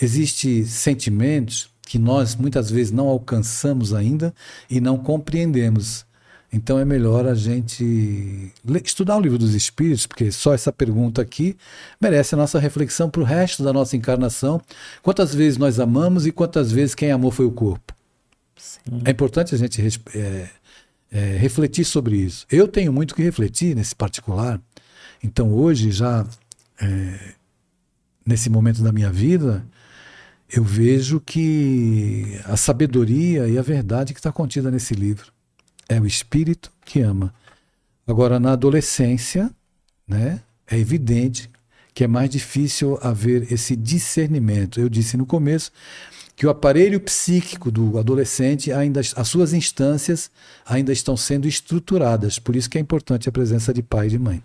[0.00, 4.32] existem sentimentos que nós muitas vezes não alcançamos ainda
[4.70, 6.06] e não compreendemos.
[6.52, 8.52] Então é melhor a gente
[8.84, 11.56] estudar o livro dos Espíritos, porque só essa pergunta aqui
[12.00, 14.60] merece a nossa reflexão para o resto da nossa encarnação.
[15.02, 17.92] Quantas vezes nós amamos e quantas vezes quem amou foi o corpo?
[18.54, 19.02] Sim.
[19.04, 19.82] É importante a gente
[20.14, 20.48] é,
[21.12, 22.46] é, refletir sobre isso.
[22.50, 24.60] Eu tenho muito que refletir nesse particular.
[25.22, 26.26] Então hoje já
[26.80, 27.34] é,
[28.24, 29.64] nesse momento da minha vida
[30.48, 35.32] eu vejo que a sabedoria e a verdade que está contida nesse livro
[35.88, 37.32] é o espírito que ama.
[38.06, 39.50] Agora na adolescência,
[40.06, 41.50] né, é evidente
[41.94, 44.80] que é mais difícil haver esse discernimento.
[44.80, 45.70] Eu disse no começo
[46.34, 50.30] que o aparelho psíquico do adolescente ainda as suas instâncias
[50.66, 52.38] ainda estão sendo estruturadas.
[52.38, 54.42] Por isso que é importante a presença de pai e de mãe.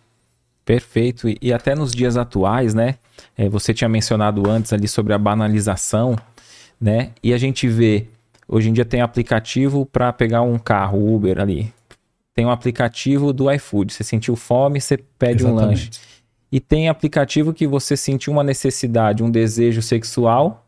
[0.65, 1.27] Perfeito.
[1.41, 2.95] E, até nos dias atuais, né?
[3.37, 6.17] É, você tinha mencionado antes ali sobre a banalização,
[6.79, 7.11] né?
[7.23, 8.07] E a gente vê
[8.45, 11.73] hoje em dia tem aplicativo para pegar um carro Uber ali.
[12.33, 13.93] Tem um aplicativo do iFood.
[13.93, 15.63] Você sentiu fome, você pede Exatamente.
[15.63, 15.89] um lanche.
[16.51, 20.66] E tem aplicativo que você sentiu uma necessidade, um desejo sexual,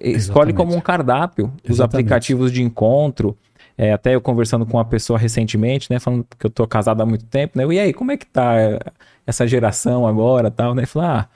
[0.00, 0.54] escolhe Exatamente.
[0.56, 2.06] como um cardápio os Exatamente.
[2.06, 3.36] aplicativos de encontro.
[3.76, 7.06] É, até eu conversando com uma pessoa recentemente, né, falando que eu tô casado há
[7.06, 7.64] muito tempo, né?
[7.74, 8.78] E aí, como é que tá eh,
[9.26, 10.86] essa geração agora, tal, né?
[10.86, 11.28] Falou: "Ah,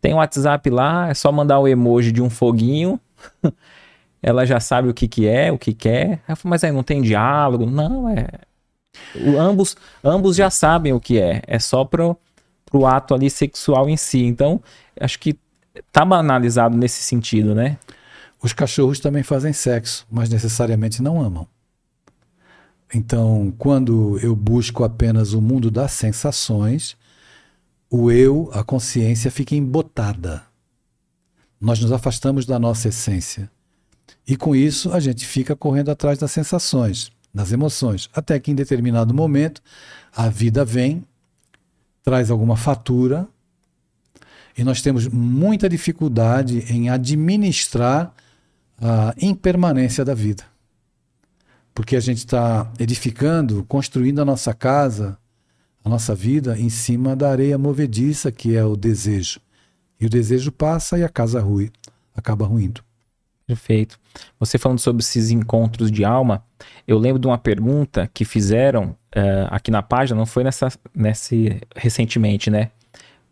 [0.00, 3.00] tem um WhatsApp lá, é só mandar o emoji de um foguinho.
[4.22, 6.20] Ela já sabe o que que é, o que quer.
[6.28, 7.64] Eu falei, mas aí não tem diálogo?
[7.66, 8.26] Não, é
[9.14, 11.42] o- ambos, ambos já sabem o que é.
[11.46, 12.16] É só pro,
[12.66, 14.24] pro ato ali sexual em si.
[14.24, 14.60] Então,
[15.00, 15.38] acho que
[15.92, 17.78] tá banalizado nesse sentido, né?
[18.42, 21.46] Os cachorros também fazem sexo, mas necessariamente não amam.
[22.94, 26.96] Então, quando eu busco apenas o mundo das sensações,
[27.90, 30.42] o eu, a consciência, fica embotada.
[31.60, 33.50] Nós nos afastamos da nossa essência.
[34.26, 38.54] E com isso, a gente fica correndo atrás das sensações, das emoções, até que em
[38.54, 39.60] determinado momento
[40.14, 41.04] a vida vem,
[42.02, 43.26] traz alguma fatura,
[44.56, 48.12] e nós temos muita dificuldade em administrar
[48.80, 50.44] a impermanência da vida.
[51.74, 55.18] Porque a gente está edificando, construindo a nossa casa,
[55.84, 59.40] a nossa vida em cima da areia movediça que é o desejo.
[60.00, 61.70] E o desejo passa e a casa rui,
[62.14, 62.82] acaba ruindo.
[63.46, 63.98] Perfeito.
[64.38, 66.44] Você falando sobre esses encontros de alma,
[66.86, 71.58] eu lembro de uma pergunta que fizeram eh, aqui na página, não foi nessa, nesse
[71.74, 72.70] recentemente, né?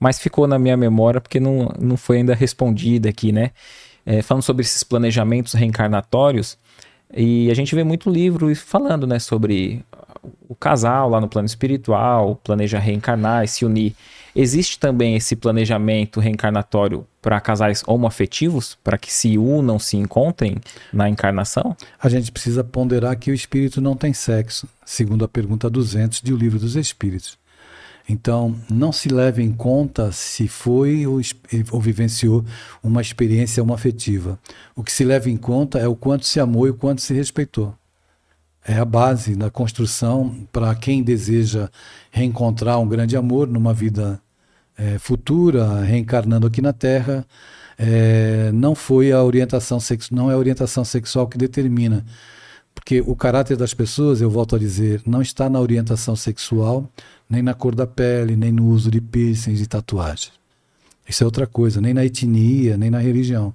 [0.01, 3.51] Mas ficou na minha memória porque não, não foi ainda respondida aqui, né?
[4.07, 6.57] Eh, falando sobre esses planejamentos reencarnatórios,
[7.14, 9.84] e a gente vê muito livro falando, né, sobre
[10.48, 13.94] o casal lá no plano espiritual, planeja reencarnar e se unir.
[14.34, 20.57] Existe também esse planejamento reencarnatório para casais homoafetivos, para que se unam, se encontrem
[20.92, 21.76] na encarnação?
[21.98, 26.34] A gente precisa ponderar que o espírito não tem sexo, segundo a pergunta 200 de
[26.34, 27.38] O Livro dos Espíritos.
[28.09, 31.20] Então, não se leva em conta se foi ou,
[31.72, 32.44] ou vivenciou
[32.82, 34.38] uma experiência homoafetiva.
[34.76, 37.12] O que se leva em conta é o quanto se amou e o quanto se
[37.12, 37.74] respeitou.
[38.64, 41.68] É a base da construção para quem deseja
[42.11, 44.20] reencontrar um grande amor numa vida
[44.76, 47.24] é, futura, reencarnando aqui na Terra.
[47.78, 52.04] É, não foi a orientação sexual, não é a orientação sexual que determina,
[52.74, 56.90] porque o caráter das pessoas, eu volto a dizer, não está na orientação sexual,
[57.28, 60.32] nem na cor da pele, nem no uso de piercings e tatuagens.
[61.08, 63.54] Isso é outra coisa, nem na etnia, nem na religião.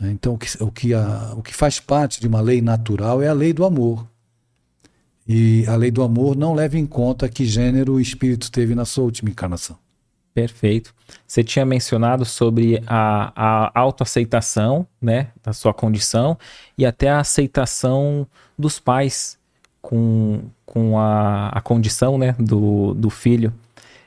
[0.00, 3.28] Então, o que, o, que a, o que faz parte de uma lei natural é
[3.28, 4.06] a lei do amor.
[5.26, 8.84] E a lei do amor não leva em conta que gênero o espírito teve na
[8.84, 9.76] sua última encarnação.
[10.32, 10.94] Perfeito.
[11.26, 16.38] Você tinha mencionado sobre a, a autoaceitação, né, da sua condição
[16.76, 18.26] e até a aceitação
[18.56, 19.36] dos pais
[19.82, 23.52] com, com a, a condição, né, do, do filho.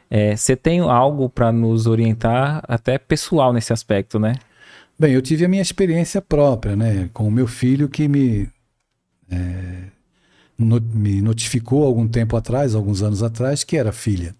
[0.09, 4.35] É, você tem algo para nos orientar, até pessoal nesse aspecto, né?
[4.99, 8.47] Bem, eu tive a minha experiência própria, né, com o meu filho que me
[9.31, 9.85] é,
[10.57, 14.35] no, me notificou algum tempo atrás, alguns anos atrás, que era filha.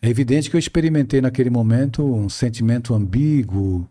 [0.00, 3.86] É evidente que eu experimentei naquele momento um sentimento ambíguo.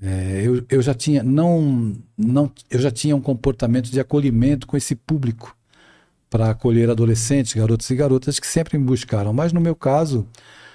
[0.00, 4.76] É, eu, eu já tinha não, não eu já tinha um comportamento de acolhimento com
[4.76, 5.54] esse público
[6.32, 9.34] para acolher adolescentes, garotos e garotas que sempre me buscaram.
[9.34, 10.26] Mas no meu caso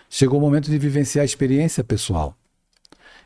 [0.08, 2.38] chegou o momento de vivenciar a experiência pessoal.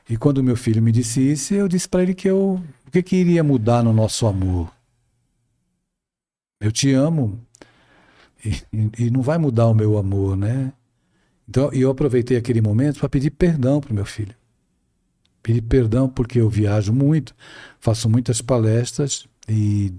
[0.09, 3.03] E quando meu filho me disse isso, eu disse para ele que eu o que,
[3.03, 4.71] que iria mudar no nosso amor.
[6.61, 7.37] Eu te amo
[8.45, 10.71] e, e, e não vai mudar o meu amor, né?
[11.49, 14.33] Então, eu aproveitei aquele momento para pedir perdão para o meu filho.
[15.43, 17.35] Pedir perdão porque eu viajo muito,
[17.77, 19.91] faço muitas palestras e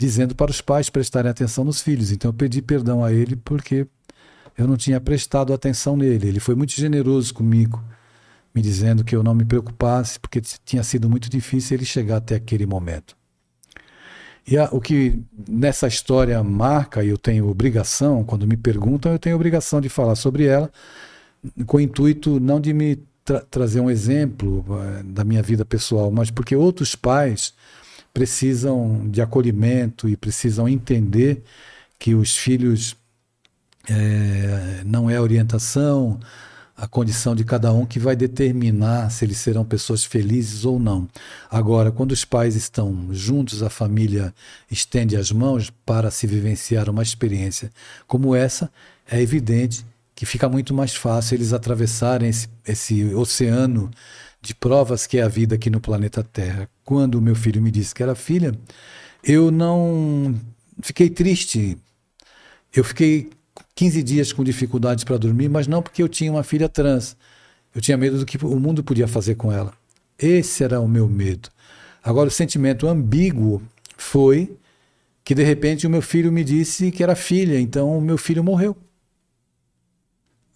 [0.00, 2.10] dizendo para os pais prestarem atenção nos filhos.
[2.10, 3.86] Então, eu pedi perdão a ele porque
[4.56, 6.26] eu não tinha prestado atenção nele.
[6.26, 7.84] Ele foi muito generoso comigo,
[8.54, 12.36] me dizendo que eu não me preocupasse porque tinha sido muito difícil ele chegar até
[12.36, 13.14] aquele momento.
[14.48, 19.18] E a, o que nessa história marca, e eu tenho obrigação, quando me perguntam, eu
[19.18, 20.72] tenho obrigação de falar sobre ela,
[21.66, 26.10] com o intuito não de me tra trazer um exemplo uh, da minha vida pessoal,
[26.10, 27.52] mas porque outros pais
[28.12, 31.42] precisam de acolhimento e precisam entender
[31.98, 32.96] que os filhos
[33.88, 36.18] é, não é orientação,
[36.80, 41.06] a condição de cada um que vai determinar se eles serão pessoas felizes ou não.
[41.50, 44.34] Agora, quando os pais estão juntos, a família
[44.70, 47.70] estende as mãos para se vivenciar uma experiência
[48.06, 48.70] como essa,
[49.10, 49.84] é evidente
[50.14, 53.90] que fica muito mais fácil eles atravessarem esse, esse oceano
[54.40, 56.68] de provas que é a vida aqui no planeta Terra.
[56.84, 58.52] Quando meu filho me disse que era filha,
[59.22, 60.34] eu não
[60.82, 61.76] fiquei triste.
[62.74, 63.30] Eu fiquei
[63.74, 67.16] 15 dias com dificuldades para dormir, mas não porque eu tinha uma filha trans.
[67.74, 69.72] Eu tinha medo do que o mundo podia fazer com ela.
[70.18, 71.48] Esse era o meu medo.
[72.02, 73.62] Agora, o sentimento ambíguo
[73.96, 74.56] foi
[75.22, 78.42] que de repente o meu filho me disse que era filha, então o meu filho
[78.42, 78.76] morreu.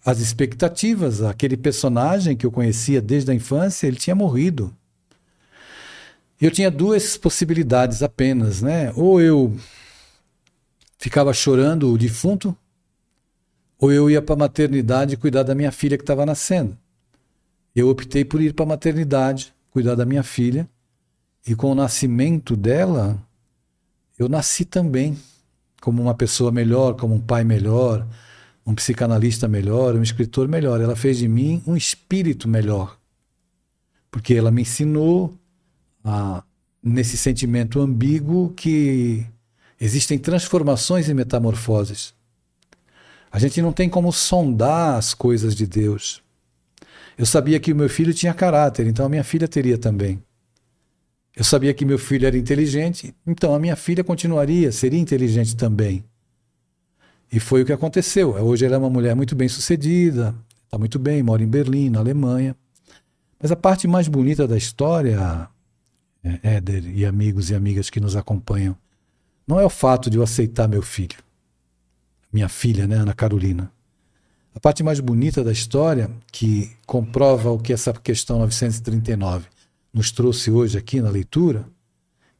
[0.05, 4.71] As expectativas, aquele personagem que eu conhecia desde a infância, ele tinha morrido.
[6.39, 8.93] Eu tinha duas possibilidades apenas, né?
[8.95, 9.57] Ou eu
[10.99, 12.55] ficava chorando o defunto,
[13.79, 16.77] ou eu ia para a maternidade cuidar da minha filha que estava nascendo.
[17.75, 20.69] Eu optei por ir para a maternidade, cuidar da minha filha,
[21.47, 23.19] e com o nascimento dela,
[24.19, 25.17] eu nasci também
[25.81, 28.05] como uma pessoa melhor, como um pai melhor,
[28.65, 30.81] um psicanalista melhor, um escritor melhor.
[30.81, 32.97] Ela fez de mim um espírito melhor.
[34.09, 35.37] Porque ela me ensinou
[36.03, 36.43] a,
[36.81, 39.25] nesse sentimento ambíguo que
[39.79, 42.13] existem transformações e metamorfoses.
[43.31, 46.23] A gente não tem como sondar as coisas de Deus.
[47.17, 50.21] Eu sabia que o meu filho tinha caráter, então a minha filha teria também.
[51.35, 56.03] Eu sabia que meu filho era inteligente, então a minha filha continuaria, seria inteligente também.
[57.31, 58.31] E foi o que aconteceu.
[58.35, 61.99] Hoje ela é uma mulher muito bem sucedida, está muito bem, mora em Berlim, na
[61.99, 62.55] Alemanha.
[63.41, 65.49] Mas a parte mais bonita da história,
[66.23, 68.75] é, Éder e amigos e amigas que nos acompanham,
[69.47, 71.17] não é o fato de eu aceitar meu filho,
[72.31, 73.71] minha filha, né, Ana Carolina.
[74.53, 79.47] A parte mais bonita da história, que comprova o que essa questão 939
[79.93, 81.65] nos trouxe hoje aqui na leitura,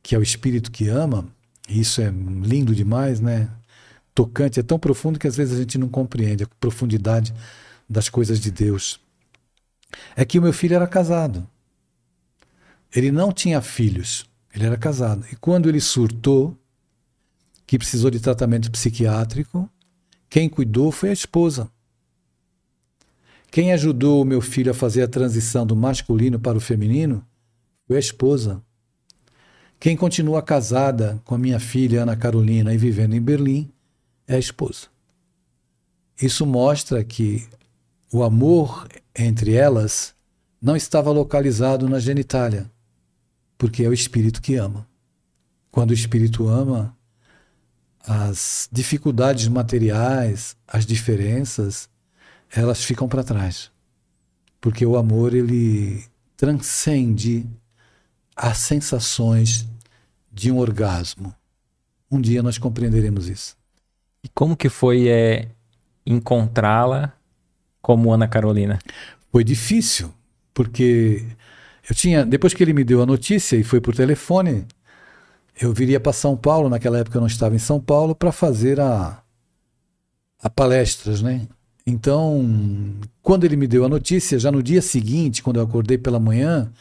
[0.02, 1.28] que é o espírito que ama,
[1.70, 3.50] e isso é lindo demais, né?
[4.16, 7.34] Tocante, é tão profundo que às vezes a gente não compreende a profundidade
[7.88, 8.97] das coisas de Deus.
[10.16, 11.45] É que o meu filho era casado.
[12.95, 15.26] Ele não tinha filhos, ele era casado.
[15.34, 16.57] E quando ele surtou,
[17.68, 19.70] que precisou de tratamento psiquiátrico,
[20.30, 21.70] quem cuidou foi a esposa.
[23.51, 27.26] Quem ajudou o meu filho a fazer a transição do masculino para o feminino
[27.86, 28.61] foi a esposa.
[29.78, 33.74] Quem continua casada com a minha filha Ana Carolina e vivendo em Berlim
[34.28, 34.88] é a esposa.
[36.21, 37.47] Isso mostra que
[38.11, 40.15] o amor entre elas
[40.61, 42.71] não estava localizado na genitália,
[43.57, 44.88] porque é o espírito que ama.
[45.71, 46.95] Quando o espírito ama,
[47.99, 51.89] as dificuldades materiais, as diferenças,
[52.49, 53.71] elas ficam para trás.
[54.61, 56.05] Porque o amor ele
[56.38, 57.45] transcende
[58.36, 59.67] as sensações
[60.32, 61.34] de um orgasmo.
[62.09, 63.57] Um dia nós compreenderemos isso.
[64.26, 65.49] E como que foi é,
[66.03, 67.13] encontrá-la
[67.80, 68.80] como Ana Carolina?
[69.32, 70.11] Foi difícil,
[70.51, 71.23] porque
[71.88, 74.65] eu tinha, depois que ele me deu a notícia e foi por telefone,
[75.61, 78.80] eu viria para São Paulo, naquela época eu não estava em São Paulo, para fazer
[78.80, 79.21] a,
[80.41, 81.47] a palestras, né?
[81.86, 82.43] Então,
[83.21, 86.73] quando ele me deu a notícia, já no dia seguinte, quando eu acordei pela manhã,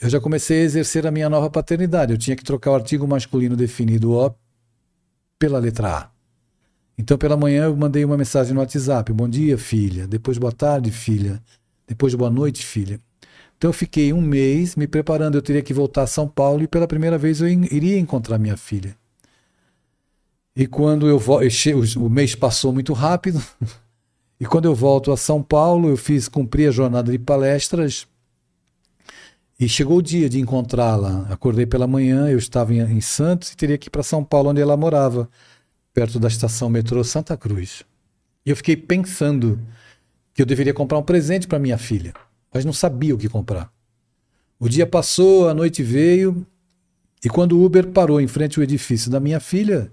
[0.00, 2.12] eu já comecei a exercer a minha nova paternidade.
[2.12, 4.34] Eu tinha que trocar o artigo masculino definido O
[5.38, 6.17] pela letra A.
[6.98, 10.06] Então, pela manhã, eu mandei uma mensagem no WhatsApp: Bom dia, filha.
[10.08, 11.40] Depois, boa tarde, filha.
[11.86, 13.00] Depois, boa noite, filha.
[13.56, 15.36] Então, eu fiquei um mês me preparando.
[15.36, 18.56] Eu teria que voltar a São Paulo e, pela primeira vez, eu iria encontrar minha
[18.56, 18.96] filha.
[20.56, 21.46] E quando eu volto,
[21.98, 23.40] o mês passou muito rápido.
[24.40, 28.08] e quando eu volto a São Paulo, eu fiz cumprir a jornada de palestras
[29.58, 31.26] e chegou o dia de encontrá-la.
[31.30, 34.50] Acordei pela manhã, eu estava em, em Santos e teria que ir para São Paulo,
[34.50, 35.28] onde ela morava,
[35.98, 37.82] perto da estação metrô Santa Cruz.
[38.46, 39.58] E eu fiquei pensando
[40.32, 42.14] que eu deveria comprar um presente para minha filha,
[42.54, 43.68] mas não sabia o que comprar.
[44.60, 46.46] O dia passou, a noite veio,
[47.24, 49.90] e quando o Uber parou em frente ao edifício da minha filha,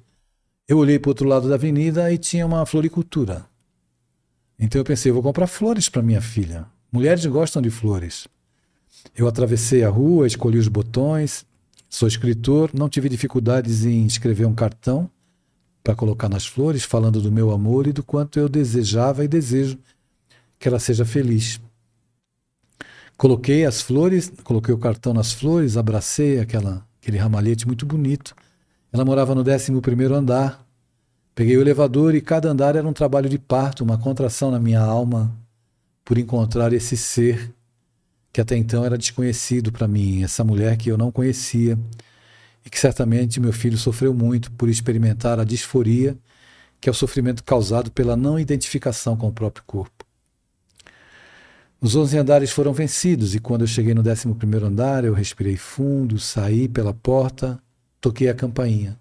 [0.68, 3.44] eu olhei para o outro lado da avenida e tinha uma floricultura.
[4.60, 6.68] Então eu pensei, vou comprar flores para minha filha.
[6.92, 8.28] Mulheres gostam de flores.
[9.18, 11.48] Eu atravessei a rua, escolhi os botões,
[11.90, 15.10] sou escritor, não tive dificuldades em escrever um cartão
[15.86, 19.78] para colocar nas flores, falando do meu amor e do quanto eu desejava e desejo
[20.58, 21.62] que ela seja feliz.
[23.16, 28.36] Coloquei as flores, coloquei o cartão nas flores, abracei aquela, aquele ramalhete muito bonito.
[28.92, 29.72] Ela morava no 11
[30.12, 30.66] andar.
[31.36, 34.82] Peguei o elevador e cada andar era um trabalho de parto, uma contração na minha
[34.82, 35.38] alma
[36.04, 37.54] por encontrar esse ser
[38.34, 41.78] que até então era desconhecido para mim, essa mulher que eu não conhecia
[42.66, 46.18] e que certamente meu filho sofreu muito por experimentar a disforia,
[46.82, 50.04] que é o sofrimento causado pela não identificação com o próprio corpo.
[51.80, 55.56] Os onze andares foram vencidos e quando eu cheguei no décimo primeiro andar, eu respirei
[55.56, 57.62] fundo, saí pela porta,
[58.02, 59.00] toquei a campainha.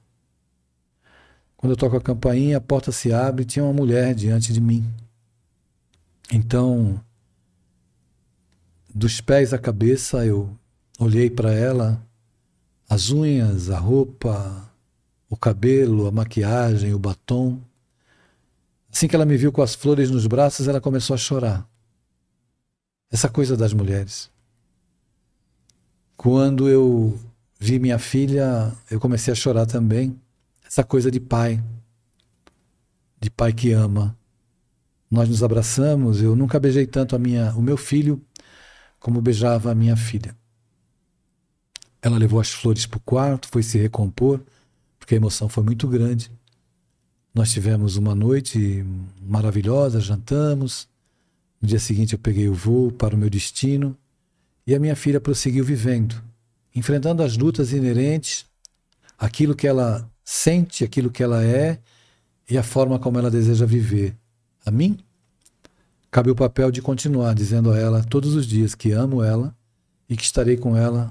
[1.56, 4.60] Quando eu toco a campainha, a porta se abre e tinha uma mulher diante de
[4.60, 4.86] mim.
[6.30, 7.00] Então,
[8.94, 10.54] dos pés à cabeça, eu
[10.98, 12.04] olhei para ela,
[12.88, 14.70] as unhas, a roupa,
[15.28, 17.60] o cabelo, a maquiagem, o batom.
[18.92, 21.68] Assim que ela me viu com as flores nos braços, ela começou a chorar.
[23.10, 24.30] Essa coisa das mulheres.
[26.16, 27.18] Quando eu
[27.58, 30.18] vi minha filha, eu comecei a chorar também.
[30.66, 31.62] Essa coisa de pai,
[33.20, 34.16] de pai que ama.
[35.10, 38.20] Nós nos abraçamos, eu nunca beijei tanto a minha, o meu filho
[38.98, 40.36] como beijava a minha filha.
[42.04, 44.38] Ela levou as flores para o quarto, foi se recompor,
[44.98, 46.30] porque a emoção foi muito grande.
[47.34, 48.84] Nós tivemos uma noite
[49.22, 50.86] maravilhosa, jantamos.
[51.62, 53.96] No dia seguinte eu peguei o voo para o meu destino
[54.66, 56.22] e a minha filha prosseguiu vivendo,
[56.74, 58.44] enfrentando as lutas inerentes,
[59.18, 61.78] aquilo que ela sente, aquilo que ela é
[62.50, 64.14] e a forma como ela deseja viver.
[64.66, 64.98] A mim,
[66.10, 69.56] cabe o papel de continuar dizendo a ela todos os dias que amo ela
[70.06, 71.10] e que estarei com ela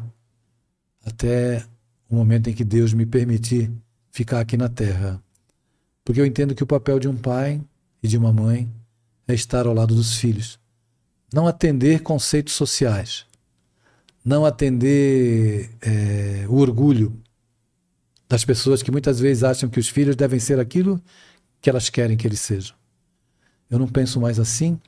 [1.06, 1.66] até
[2.10, 3.72] o momento em que Deus me permitir
[4.12, 5.22] ficar aqui na terra.
[6.04, 7.62] Porque eu entendo que o papel de um pai
[8.02, 8.70] e de uma mãe
[9.28, 10.60] é estar ao lado dos filhos.
[11.34, 13.26] Não atender conceitos sociais.
[14.24, 17.14] Não atender é, o orgulho
[18.30, 21.02] das pessoas que muitas vezes acham que os filhos devem ser aquilo
[21.62, 22.76] que elas querem que eles sejam.
[23.70, 24.80] Eu não penso mais assim.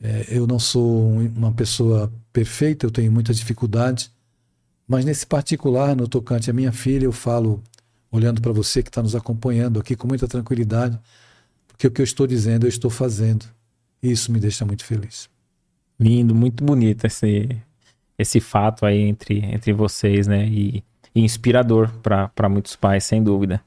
[0.00, 4.10] É, eu não sou uma pessoa perfeita, eu tenho muitas dificuldades.
[4.90, 7.62] Mas nesse particular, no tocante à minha filha, eu falo,
[8.10, 10.98] olhando para você que está nos acompanhando aqui com muita tranquilidade,
[11.68, 13.46] porque o que eu estou dizendo, eu estou fazendo.
[14.02, 15.30] E isso me deixa muito feliz.
[15.96, 17.56] Lindo, muito bonito esse,
[18.18, 20.48] esse fato aí entre, entre vocês, né?
[20.48, 20.82] E,
[21.14, 23.62] e inspirador para muitos pais, sem dúvida.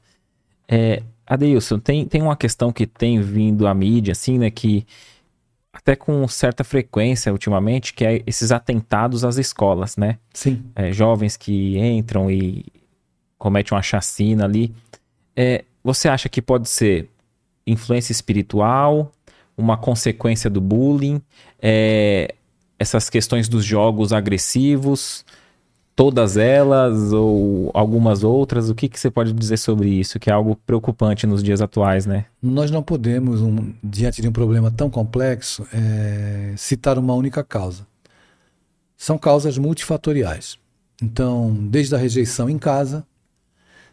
[0.68, 4.50] É, Adeilson, tem, tem uma questão que tem vindo à mídia, assim, né?
[4.50, 4.86] Que
[5.74, 10.18] até com certa frequência ultimamente, que é esses atentados às escolas, né?
[10.32, 10.62] Sim.
[10.76, 12.64] É, jovens que entram e
[13.36, 14.72] cometem uma chacina ali.
[15.36, 17.10] É, você acha que pode ser
[17.66, 19.10] influência espiritual,
[19.56, 21.20] uma consequência do bullying,
[21.60, 22.34] é,
[22.78, 25.24] essas questões dos jogos agressivos?
[25.96, 28.68] Todas elas ou algumas outras?
[28.68, 32.06] O que, que você pode dizer sobre isso, que é algo preocupante nos dias atuais,
[32.06, 32.26] né?
[32.42, 37.86] Nós não podemos, um, diante de um problema tão complexo, é, citar uma única causa.
[38.96, 40.58] São causas multifatoriais.
[41.02, 43.04] Então, desde a rejeição em casa,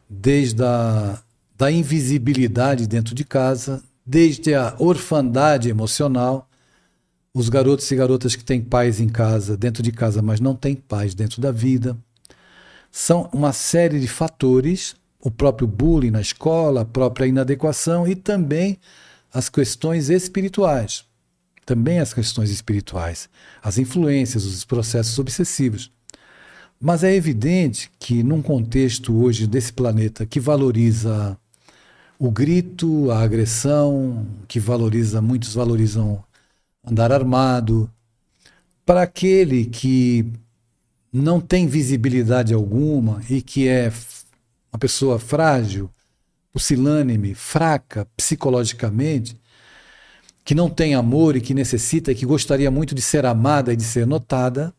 [0.09, 1.19] desde a
[1.61, 6.49] da invisibilidade dentro de casa, desde a orfandade emocional,
[7.33, 10.75] os garotos e garotas que têm pais em casa, dentro de casa, mas não têm
[10.75, 11.97] pais dentro da vida.
[12.91, 18.77] São uma série de fatores, o próprio bullying na escola, a própria inadequação e também
[19.33, 21.05] as questões espirituais.
[21.65, 23.29] Também as questões espirituais,
[23.63, 25.91] as influências, os processos obsessivos.
[26.79, 31.37] Mas é evidente que num contexto hoje desse planeta que valoriza
[32.19, 36.21] o grito, a agressão, que valoriza, muitos valorizam
[36.83, 37.89] andar armado.
[38.85, 40.25] Para aquele que
[41.11, 43.91] não tem visibilidade alguma e que é
[44.71, 45.89] uma pessoa frágil,
[46.51, 49.39] pusilânime, fraca psicologicamente,
[50.43, 53.75] que não tem amor e que necessita e que gostaria muito de ser amada e
[53.75, 54.73] de ser notada,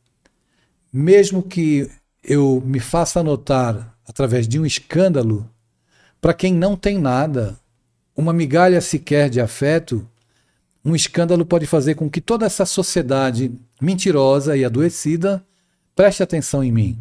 [0.92, 1.90] mesmo que
[2.22, 5.48] eu me faça notar através de um escândalo,
[6.20, 7.58] para quem não tem nada,
[8.16, 10.06] uma migalha sequer de afeto,
[10.84, 15.44] um escândalo pode fazer com que toda essa sociedade mentirosa e adoecida
[15.94, 16.98] preste atenção em mim.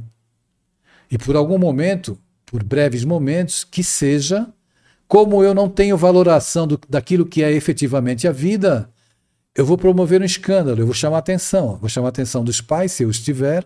[1.09, 4.47] E por algum momento, por breves momentos, que seja,
[5.07, 8.89] como eu não tenho valoração do, daquilo que é efetivamente a vida,
[9.55, 11.77] eu vou promover um escândalo, eu vou chamar atenção.
[11.77, 13.65] Vou chamar atenção dos pais, se eu estiver,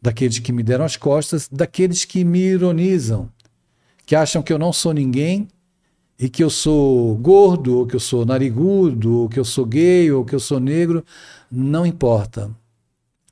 [0.00, 3.28] daqueles que me deram as costas, daqueles que me ironizam,
[4.06, 5.48] que acham que eu não sou ninguém
[6.18, 10.10] e que eu sou gordo, ou que eu sou narigudo, ou que eu sou gay,
[10.12, 11.04] ou que eu sou negro,
[11.50, 12.50] não importa.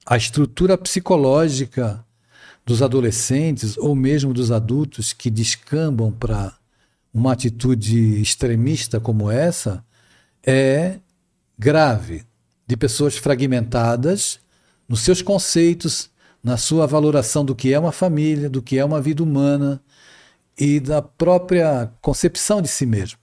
[0.05, 2.05] A estrutura psicológica
[2.65, 6.57] dos adolescentes ou mesmo dos adultos que descambam para
[7.13, 9.85] uma atitude extremista como essa
[10.45, 10.99] é
[11.59, 12.25] grave,
[12.67, 14.41] de pessoas fragmentadas
[14.89, 16.11] nos seus conceitos,
[16.43, 19.81] na sua valoração do que é uma família, do que é uma vida humana,
[20.63, 23.19] e da própria concepção de si mesmo.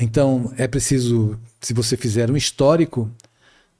[0.00, 3.10] Então, é preciso, se você fizer um histórico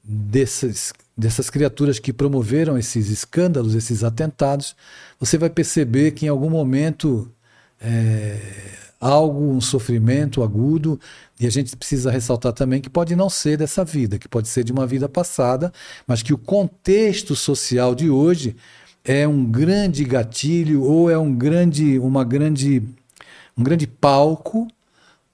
[0.04, 4.76] dessas, dessas criaturas que promoveram esses escândalos, esses atentados,
[5.18, 7.32] você vai perceber que em algum momento
[7.80, 8.38] é,
[9.00, 11.00] algo, um sofrimento agudo,
[11.40, 14.62] e a gente precisa ressaltar também que pode não ser dessa vida, que pode ser
[14.62, 15.72] de uma vida passada,
[16.06, 18.54] mas que o contexto social de hoje
[19.08, 22.82] é um grande gatilho ou é um grande, uma grande,
[23.56, 24.68] um grande palco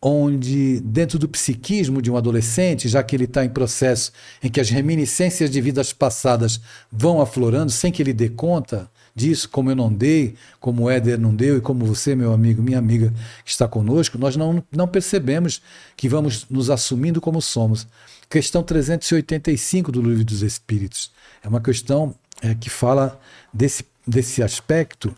[0.00, 4.60] onde, dentro do psiquismo de um adolescente, já que ele está em processo em que
[4.60, 6.60] as reminiscências de vidas passadas
[6.92, 11.18] vão aflorando sem que ele dê conta disso, como eu não dei, como o Éder
[11.18, 13.12] não deu e como você, meu amigo, minha amiga,
[13.44, 15.60] que está conosco, nós não, não percebemos
[15.96, 17.88] que vamos nos assumindo como somos.
[18.28, 21.10] Questão 385 do Livro dos Espíritos.
[21.42, 22.14] É uma questão
[22.44, 23.18] é, que fala
[23.52, 25.14] desse, desse aspecto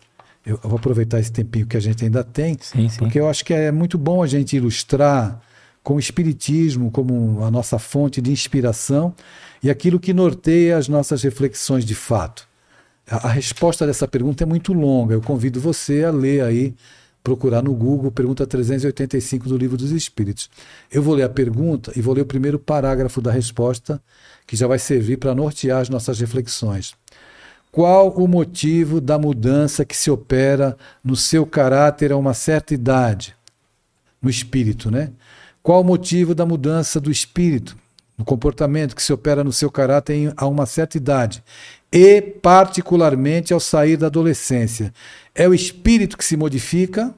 [0.47, 2.97] eu, vou aproveitar esse tempinho que a gente ainda tem, sim, sim.
[2.97, 5.41] porque eu acho que é muito bom a gente ilustrar
[5.83, 9.13] com o Espiritismo como a nossa fonte de inspiração
[9.61, 12.47] e aquilo que norteia as nossas reflexões de fato.
[13.09, 16.73] A, a resposta dessa pergunta é muito longa, eu convido você a ler aí,
[17.21, 20.49] procurar no Google, pergunta 385 do Livro dos Espíritos.
[20.89, 24.01] Eu vou ler a pergunta e vou ler o primeiro parágrafo da resposta,
[24.45, 26.95] que já vai servir para nortear as nossas reflexões.
[27.77, 33.35] Qual o motivo da mudança que se opera no seu caráter a uma certa idade?
[34.19, 35.11] No espírito, né?
[35.61, 37.77] Qual o motivo da mudança do espírito,
[38.17, 41.43] no comportamento que se opera no seu caráter a uma certa idade?
[41.91, 44.91] E, particularmente, ao sair da adolescência?
[45.35, 47.13] É o espírito que se modifica?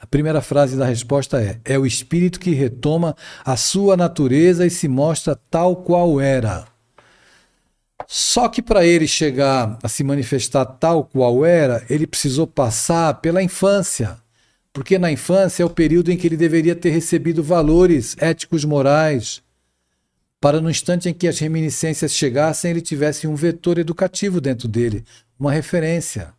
[0.00, 3.14] A primeira frase da resposta é: é o espírito que retoma
[3.44, 6.69] a sua natureza e se mostra tal qual era.
[8.06, 13.42] Só que para ele chegar a se manifestar tal qual era, ele precisou passar pela
[13.42, 14.16] infância.
[14.72, 19.42] Porque na infância é o período em que ele deveria ter recebido valores éticos morais,
[20.40, 25.04] para no instante em que as reminiscências chegassem, ele tivesse um vetor educativo dentro dele,
[25.38, 26.32] uma referência.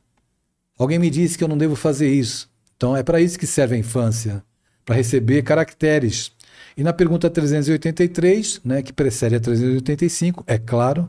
[0.77, 2.49] Alguém me disse que eu não devo fazer isso.
[2.75, 4.43] Então é para isso que serve a infância,
[4.83, 6.31] para receber caracteres.
[6.75, 11.07] E na pergunta 383, né, que precede a 385, é claro,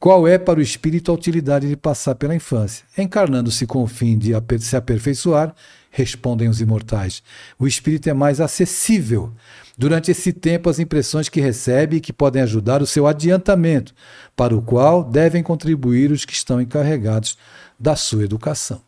[0.00, 2.84] qual é para o espírito a utilidade de passar pela infância?
[2.96, 5.52] Encarnando-se com o fim de se aperfeiçoar,
[5.90, 7.20] respondem os imortais.
[7.58, 9.32] O espírito é mais acessível.
[9.76, 13.92] Durante esse tempo, as impressões que recebe e que podem ajudar o seu adiantamento,
[14.36, 17.36] para o qual devem contribuir os que estão encarregados
[17.78, 18.80] da sua educação.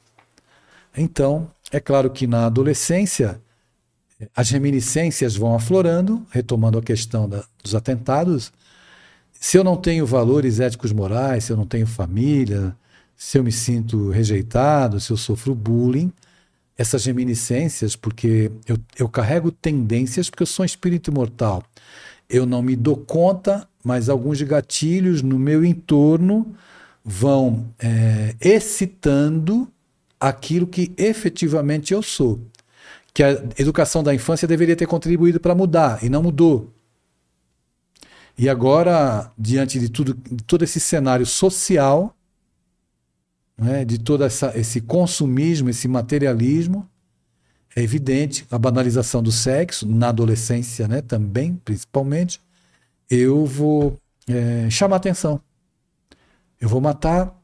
[0.96, 3.40] Então, é claro que na adolescência,
[4.34, 8.52] as reminiscências vão aflorando, retomando a questão da, dos atentados,
[9.40, 12.76] se eu não tenho valores éticos morais, se eu não tenho família,
[13.16, 16.12] se eu me sinto rejeitado, se eu sofro bullying,
[16.76, 21.64] essas reminiscências, porque eu, eu carrego tendências, porque eu sou um espírito imortal.
[22.28, 26.54] Eu não me dou conta, mas alguns gatilhos no meu entorno
[27.02, 29.66] vão é, excitando
[30.20, 32.38] aquilo que efetivamente eu sou.
[33.14, 36.70] Que a educação da infância deveria ter contribuído para mudar, e não mudou.
[38.40, 42.16] E agora, diante de tudo, de todo esse cenário social,
[43.54, 46.88] né, de todo essa, esse consumismo, esse materialismo,
[47.76, 52.40] é evidente a banalização do sexo, na adolescência né, também, principalmente,
[53.10, 55.38] eu vou é, chamar atenção.
[56.58, 57.38] Eu vou matar,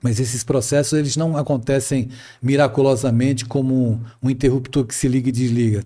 [0.00, 2.08] mas esses processos eles não acontecem
[2.40, 5.84] miraculosamente como um, interruptor que se liga e desliga.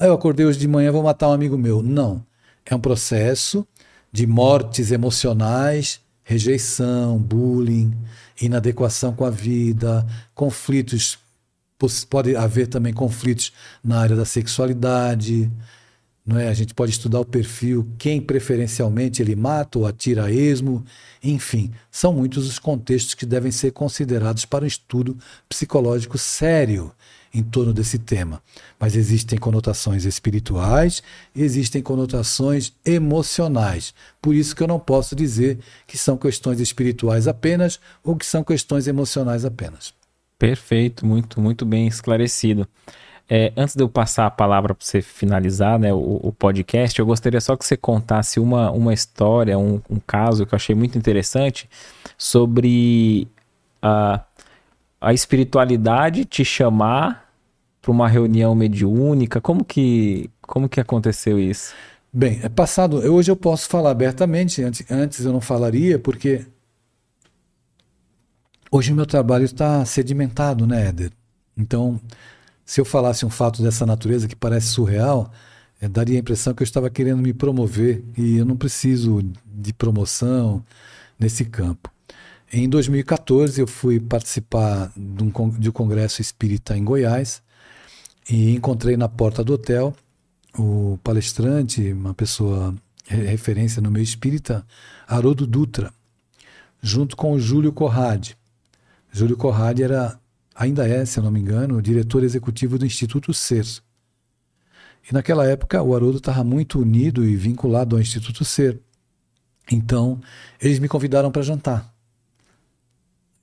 [0.00, 1.80] Ah, eu acordei hoje de manhã, vou matar um amigo meu.
[1.80, 2.26] Não.
[2.66, 3.64] É um processo
[4.14, 7.92] de mortes emocionais, rejeição, bullying,
[8.40, 11.18] inadequação com a vida, conflitos.
[12.08, 13.52] Pode haver também conflitos
[13.82, 15.50] na área da sexualidade.
[16.24, 16.46] Não é?
[16.46, 20.84] A gente pode estudar o perfil, quem preferencialmente ele mata ou atira a esmo.
[21.20, 26.92] Enfim, são muitos os contextos que devem ser considerados para um estudo psicológico sério
[27.34, 28.40] em torno desse tema.
[28.78, 31.02] Mas existem conotações espirituais
[31.34, 33.92] existem conotações emocionais.
[34.22, 38.44] Por isso que eu não posso dizer que são questões espirituais apenas ou que são
[38.44, 39.92] questões emocionais apenas.
[40.38, 42.68] Perfeito, muito, muito bem esclarecido.
[43.28, 47.06] É, antes de eu passar a palavra para você finalizar né, o, o, podcast, eu
[47.06, 50.98] gostaria só que você contasse uma, uma história, um, um caso que eu achei muito
[50.98, 51.68] interessante
[52.18, 53.26] sobre
[53.80, 54.20] a,
[55.00, 57.23] a espiritualidade te chamar
[57.84, 59.42] para uma reunião mediúnica?
[59.42, 61.74] Como que, como que aconteceu isso?
[62.10, 62.96] Bem, é passado.
[62.96, 66.46] Hoje eu posso falar abertamente, antes, antes eu não falaria, porque
[68.70, 71.12] hoje o meu trabalho está sedimentado, né, Éder?
[71.54, 72.00] Então,
[72.64, 75.30] se eu falasse um fato dessa natureza que parece surreal,
[75.78, 79.74] é, daria a impressão que eu estava querendo me promover e eu não preciso de
[79.74, 80.64] promoção
[81.18, 81.90] nesse campo.
[82.50, 87.43] Em 2014 eu fui participar de um, de um congresso espírita em Goiás
[88.28, 89.94] e encontrei na porta do hotel
[90.58, 92.74] o palestrante, uma pessoa
[93.06, 94.64] referência no meio espírita,
[95.06, 95.92] Haroldo Dutra,
[96.80, 98.36] junto com o Júlio Corrade.
[99.12, 100.18] Júlio Corrade era,
[100.54, 103.66] ainda é, se eu não me engano, o diretor executivo do Instituto Ser.
[105.08, 108.80] E naquela época o Haroldo estava muito unido e vinculado ao Instituto Ser.
[109.70, 110.20] Então,
[110.60, 111.93] eles me convidaram para jantar.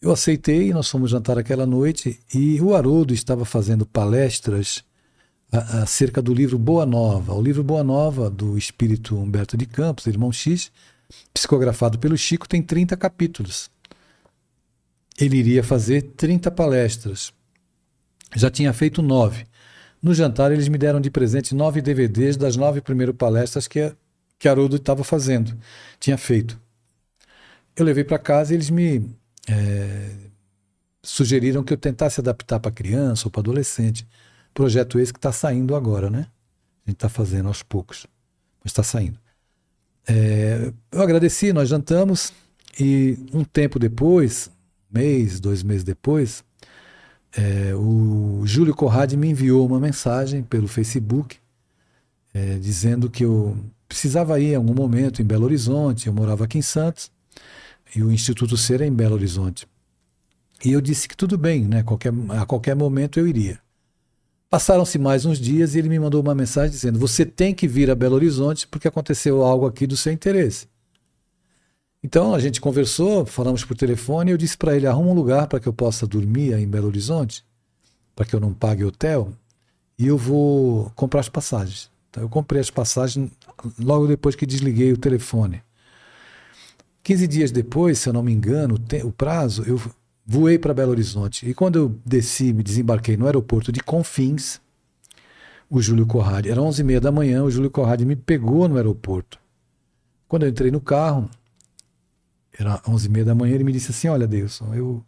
[0.02, 4.84] Eu aceitei, nós fomos jantar aquela noite e o Haroldo estava fazendo palestras
[5.52, 7.36] acerca do livro Boa Nova.
[7.36, 10.72] O livro Boa Nova, do espírito Humberto de Campos, irmão X,
[11.32, 13.70] psicografado pelo Chico, tem 30 capítulos.
[15.20, 17.32] Ele iria fazer 30 palestras.
[18.36, 19.46] Já tinha feito nove.
[20.02, 23.94] No jantar, eles me deram de presente nove DVDs das nove primeiras palestras que,
[24.40, 25.56] que Haroldo estava fazendo,
[26.00, 26.60] tinha feito.
[27.76, 30.10] Eu levei para casa e eles me é,
[31.04, 34.08] sugeriram que eu tentasse adaptar para criança ou para adolescente.
[34.54, 36.28] Projeto esse que está saindo agora, né?
[36.86, 38.06] A gente está fazendo aos poucos,
[38.64, 39.20] mas está saindo.
[40.08, 42.34] É, eu agradeci, nós jantamos
[42.80, 44.50] e um tempo depois,
[44.92, 46.44] mês, dois meses depois,
[47.34, 51.38] é, o Júlio Corrade me enviou uma mensagem pelo Facebook
[52.34, 56.58] é, dizendo que eu precisava ir em algum momento em Belo Horizonte, eu morava aqui
[56.58, 57.12] em Santos,
[57.96, 59.68] e o Instituto Ser em Belo Horizonte.
[60.64, 61.84] E eu disse que tudo bem, né?
[61.84, 63.60] Qualquer, a qualquer momento eu iria.
[64.50, 67.90] Passaram-se mais uns dias e ele me mandou uma mensagem dizendo: Você tem que vir
[67.90, 70.68] a Belo Horizonte porque aconteceu algo aqui do seu interesse.
[72.04, 75.48] Então a gente conversou, falamos por telefone e eu disse para ele: arruma um lugar
[75.48, 77.46] para que eu possa dormir em Belo Horizonte,
[78.16, 79.32] para que eu não pague hotel,
[79.98, 81.90] e eu vou comprar as passagens.
[82.10, 83.32] Então eu comprei as passagens
[83.80, 85.62] logo depois que desliguei o telefone.
[87.04, 89.82] 15 dias depois, se eu não me engano, o prazo, eu
[90.26, 91.50] voei para Belo Horizonte.
[91.50, 94.62] E quando eu desci, me desembarquei no aeroporto de Confins,
[95.70, 99.40] o Júlio Corrade, era 11h30 da manhã, o Júlio Corrade me pegou no aeroporto.
[100.28, 101.30] Quando eu entrei no carro,
[102.58, 105.04] era 11h30 da manhã, ele me disse assim, olha, Deilson, eu...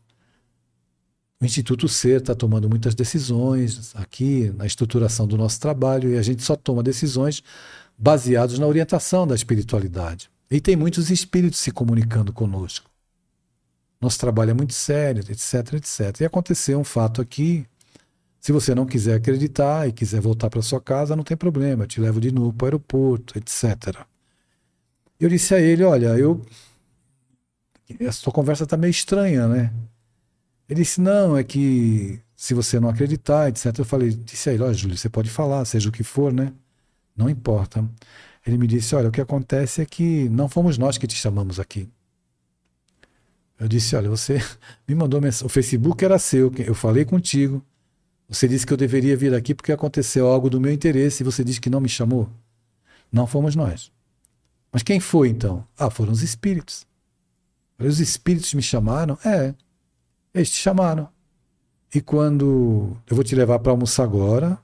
[1.41, 6.21] O Instituto Ser está tomando muitas decisões aqui na estruturação do nosso trabalho e a
[6.21, 7.43] gente só toma decisões
[7.97, 10.31] baseadas na orientação da espiritualidade.
[10.49, 12.89] E tem muitos espíritos se comunicando conosco.
[13.99, 16.21] Nosso trabalho é muito sério, etc, etc.
[16.21, 17.65] E aconteceu um fato aqui.
[18.39, 21.87] Se você não quiser acreditar e quiser voltar para sua casa, não tem problema, eu
[21.87, 24.05] te levo de novo para o aeroporto, etc.
[25.17, 26.45] Eu disse a ele: Olha, eu.
[28.05, 29.73] A sua conversa está meio estranha, né?
[30.67, 33.79] Ele disse: Não, é que se você não acreditar, etc.
[33.79, 36.51] Eu falei: Disse a ele: Olha, Júlio, você pode falar, seja o que for, né?
[37.15, 37.87] Não importa.
[38.45, 41.59] Ele me disse: Olha, o que acontece é que não fomos nós que te chamamos
[41.59, 41.89] aqui.
[43.59, 44.37] Eu disse: Olha, você
[44.87, 45.45] me mandou mensagem.
[45.45, 47.63] O Facebook era seu, eu falei contigo.
[48.27, 51.43] Você disse que eu deveria vir aqui porque aconteceu algo do meu interesse e você
[51.43, 52.29] disse que não me chamou.
[53.11, 53.91] Não fomos nós.
[54.71, 55.65] Mas quem foi então?
[55.77, 56.87] Ah, foram os espíritos.
[57.77, 59.17] Os espíritos me chamaram?
[59.23, 59.53] É,
[60.33, 61.07] eles te chamaram.
[61.93, 62.97] E quando.
[63.07, 64.57] Eu vou te levar para almoçar agora.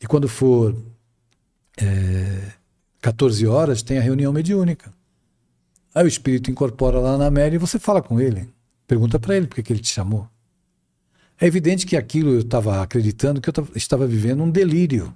[0.00, 0.76] E quando for.
[1.80, 2.52] É,
[3.00, 4.92] 14 horas tem a reunião mediúnica.
[5.94, 8.48] Aí o espírito incorpora lá na Mary e você fala com ele.
[8.86, 10.28] Pergunta para ele por que ele te chamou.
[11.40, 15.14] É evidente que aquilo eu estava acreditando que eu estava vivendo um delírio.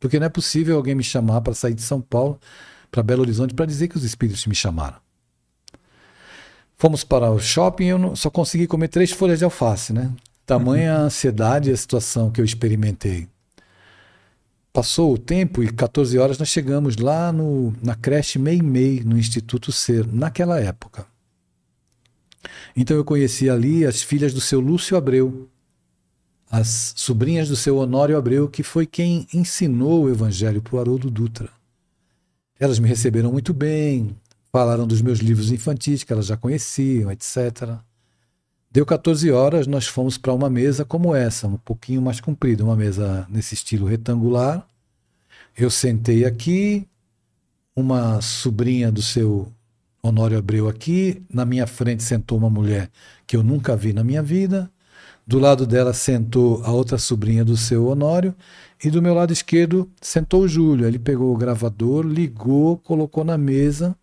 [0.00, 2.38] Porque não é possível alguém me chamar para sair de São Paulo
[2.90, 4.96] para Belo Horizonte para dizer que os espíritos me chamaram.
[6.76, 10.12] Fomos para o shopping e eu só consegui comer três folhas de alface, né?
[10.44, 13.28] Tamanha a ansiedade e a situação que eu experimentei.
[14.72, 19.70] Passou o tempo e 14 horas nós chegamos lá no, na creche Meimei, no Instituto
[19.70, 21.06] Ser, naquela época.
[22.74, 25.46] Então eu conheci ali as filhas do seu Lúcio Abreu,
[26.50, 31.10] as sobrinhas do seu Honório Abreu, que foi quem ensinou o Evangelho para o Haroldo
[31.10, 31.50] Dutra.
[32.58, 34.16] Elas me receberam muito bem,
[34.50, 37.78] falaram dos meus livros infantis que elas já conheciam, etc.
[38.72, 42.74] Deu 14 horas, nós fomos para uma mesa como essa, um pouquinho mais comprida, uma
[42.74, 44.66] mesa nesse estilo retangular.
[45.54, 46.88] Eu sentei aqui,
[47.76, 49.52] uma sobrinha do seu
[50.02, 52.90] Honório Abreu aqui, na minha frente sentou uma mulher
[53.26, 54.70] que eu nunca vi na minha vida.
[55.26, 58.34] Do lado dela sentou a outra sobrinha do seu Honório
[58.82, 60.86] e do meu lado esquerdo sentou o Júlio.
[60.86, 63.94] Ele pegou o gravador, ligou, colocou na mesa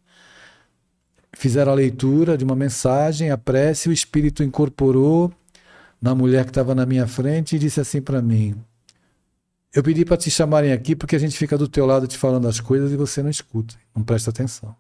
[1.40, 5.34] fizeram a leitura de uma mensagem, a prece, o Espírito incorporou
[6.02, 8.56] na mulher que estava na minha frente e disse assim para mim:
[9.74, 12.48] Eu pedi para te chamarem aqui porque a gente fica do teu lado te falando
[12.48, 14.76] as coisas e você não escuta, não presta atenção.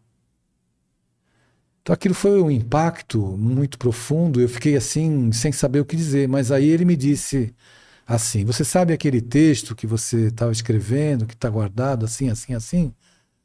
[1.81, 4.41] Então aquilo foi um impacto muito profundo.
[4.41, 6.27] Eu fiquei assim, sem saber o que dizer.
[6.27, 7.55] Mas aí ele me disse
[8.05, 12.93] assim: Você sabe aquele texto que você estava escrevendo, que está guardado assim, assim, assim?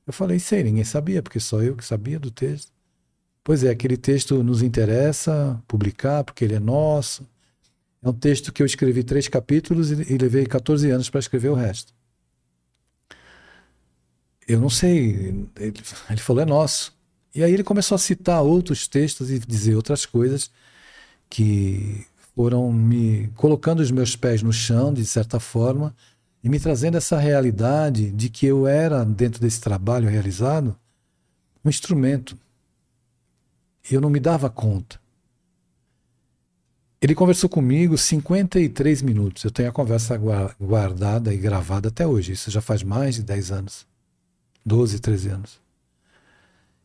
[0.04, 2.73] Eu falei: Sei, ninguém sabia, porque só eu que sabia do texto.
[3.44, 7.28] Pois é, aquele texto nos interessa publicar, porque ele é nosso.
[8.02, 11.50] É um texto que eu escrevi três capítulos e, e levei 14 anos para escrever
[11.50, 11.92] o resto.
[14.48, 15.46] Eu não sei.
[15.56, 15.74] Ele,
[16.10, 16.94] ele falou: É nosso.
[17.34, 20.50] E aí ele começou a citar outros textos e dizer outras coisas
[21.28, 25.94] que foram me colocando os meus pés no chão, de certa forma,
[26.42, 30.76] e me trazendo essa realidade de que eu era, dentro desse trabalho realizado,
[31.64, 32.38] um instrumento.
[33.90, 35.00] E eu não me dava conta.
[37.00, 39.44] Ele conversou comigo 53 minutos.
[39.44, 40.18] Eu tenho a conversa
[40.58, 42.32] guardada e gravada até hoje.
[42.32, 43.86] Isso já faz mais de 10 anos.
[44.64, 45.60] 12, 13 anos.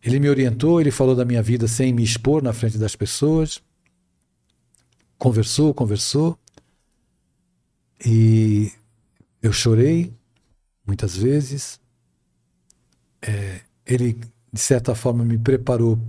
[0.04, 3.62] Ele me orientou, ele falou da minha vida sem me expor na frente das pessoas
[5.20, 6.40] conversou, conversou.
[8.04, 8.72] E
[9.44, 10.12] eu chorei
[10.88, 11.80] muitas vezes.
[13.22, 14.14] É, ele,
[14.52, 16.00] de certa forma, me preparou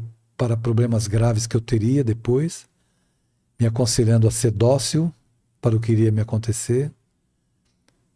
[0.41, 2.66] para problemas graves que eu teria depois,
[3.61, 5.12] me aconselhando a ser dócil
[5.61, 6.91] para o que iria me acontecer,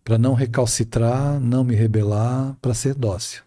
[0.03, 3.43] para não recalcitrar, não me rebelar, para ser dócil.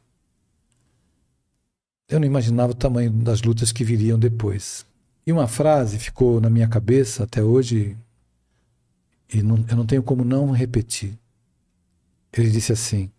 [2.07, 4.85] Eu não imaginava o tamanho das lutas que viriam depois.
[5.25, 7.97] E uma frase ficou na minha cabeça até hoje
[9.33, 11.17] e não, eu não tenho como não repetir.
[12.31, 13.09] Ele disse assim: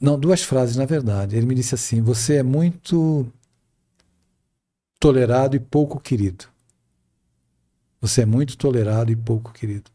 [0.00, 1.34] não, duas frases na verdade.
[1.34, 3.26] Ele me disse assim: Você é muito
[5.02, 6.44] tolerado e pouco querido.
[8.00, 9.90] Você é muito tolerado e pouco querido.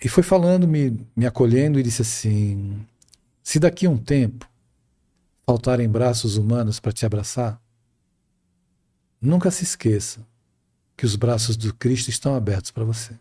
[0.00, 2.86] E foi falando, me, me acolhendo e disse assim:
[3.42, 4.48] Se daqui a um tempo
[5.44, 7.60] faltarem braços humanos para te abraçar,
[9.20, 10.24] nunca se esqueça
[10.96, 13.12] que os braços do Cristo estão abertos para você.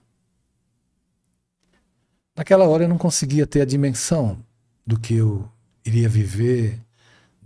[2.35, 4.37] Naquela hora eu não conseguia ter a dimensão
[4.85, 5.51] do que eu
[5.83, 6.79] iria viver,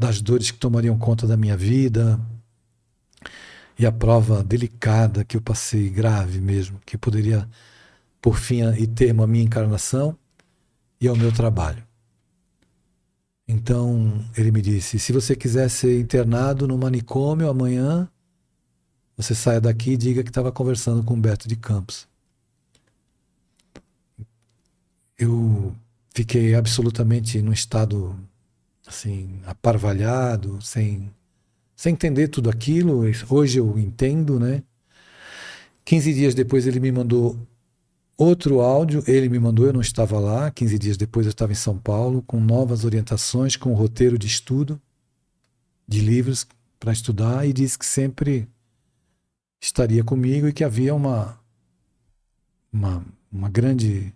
[0.01, 2.19] das dores que tomariam conta da minha vida
[3.77, 7.47] e a prova delicada que eu passei, grave mesmo, que poderia
[8.19, 10.17] por fim e termo a minha encarnação
[10.99, 11.83] e ao meu trabalho.
[13.47, 18.09] Então ele me disse: se você quiser ser internado no manicômio amanhã,
[19.15, 22.07] você saia daqui e diga que estava conversando com Humberto de Campos.
[25.15, 25.75] Eu
[26.11, 28.17] fiquei absolutamente num estado
[28.91, 31.11] assim aparvalhado, sem
[31.75, 33.03] sem entender tudo aquilo.
[33.29, 34.61] Hoje eu entendo, né?
[35.83, 37.35] 15 dias depois ele me mandou
[38.21, 41.55] Outro áudio, ele me mandou, eu não estava lá, 15 dias depois eu estava em
[41.55, 44.79] São Paulo, com novas orientações, com um roteiro de estudo,
[45.87, 46.45] de livros
[46.79, 48.47] para estudar, e disse que sempre
[49.59, 51.35] estaria comigo e que havia uma,
[52.71, 54.13] uma, uma grande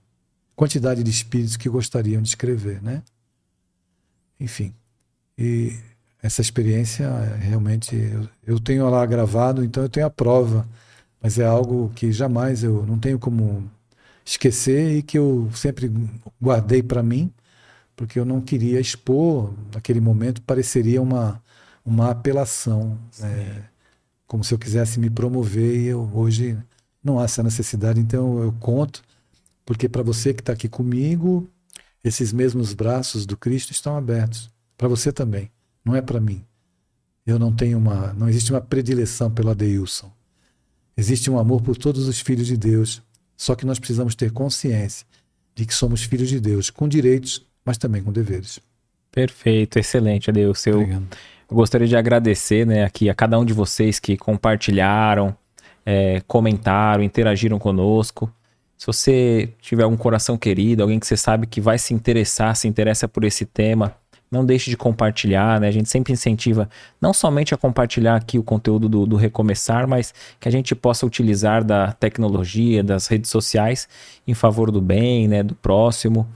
[0.56, 3.02] quantidade de espíritos que gostariam de escrever, né?
[4.40, 4.74] Enfim,
[5.38, 5.78] e
[6.22, 7.10] essa experiência
[7.40, 10.68] realmente eu, eu tenho lá gravado, então eu tenho a prova,
[11.22, 13.70] mas é algo que jamais eu não tenho como
[14.26, 15.92] esquecer e que eu sempre
[16.42, 17.32] guardei para mim,
[17.96, 21.42] porque eu não queria expor, naquele momento pareceria uma,
[21.86, 23.66] uma apelação, né?
[24.28, 26.58] como se eu quisesse me promover e eu hoje
[27.04, 29.04] não há essa necessidade, então eu conto,
[29.66, 31.48] porque para você que está aqui comigo,
[32.06, 35.52] esses mesmos braços do Cristo estão abertos, para você também,
[35.84, 36.46] não é para mim.
[37.26, 40.12] Eu não tenho uma, não existe uma predileção pelo Adeilson.
[40.96, 43.02] Existe um amor por todos os filhos de Deus
[43.38, 45.06] só que nós precisamos ter consciência
[45.54, 48.60] de que somos filhos de Deus, com direitos, mas também com deveres.
[49.12, 50.66] Perfeito, excelente, Adeus.
[50.66, 51.02] Eu, eu
[51.50, 55.36] gostaria de agradecer né, aqui a cada um de vocês que compartilharam,
[55.86, 58.32] é, comentaram, interagiram conosco.
[58.78, 62.68] Se você tiver um coração querido, alguém que você sabe que vai se interessar, se
[62.68, 63.96] interessa por esse tema,
[64.30, 65.68] não deixe de compartilhar, né?
[65.68, 66.70] A gente sempre incentiva
[67.00, 71.06] não somente a compartilhar aqui o conteúdo do, do Recomeçar, mas que a gente possa
[71.06, 73.88] utilizar da tecnologia, das redes sociais
[74.28, 75.42] em favor do bem, né?
[75.42, 76.28] Do próximo.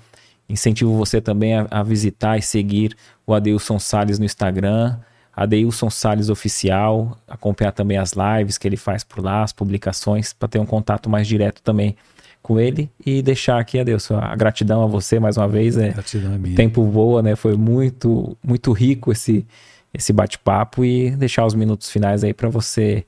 [0.48, 2.96] Incentivo você também a, a visitar e seguir
[3.28, 4.98] o Adeilson Sales no Instagram,
[5.36, 10.48] Adeilson Sales Oficial, acompanhar também as lives que ele faz por lá, as publicações, para
[10.48, 11.96] ter um contato mais direto também
[12.42, 15.78] com ele e deixar aqui, adeus, a gratidão a você mais uma vez.
[15.78, 16.56] É, gratidão é minha.
[16.56, 17.36] Tempo voa, né?
[17.36, 19.46] Foi muito, muito rico esse,
[19.94, 23.06] esse bate-papo e deixar os minutos finais aí para você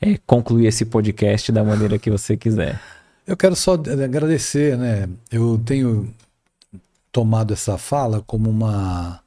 [0.00, 2.80] é, concluir esse podcast da maneira que você quiser.
[3.26, 5.08] Eu quero só agradecer, né?
[5.30, 6.12] Eu tenho
[7.12, 9.22] tomado essa fala como uma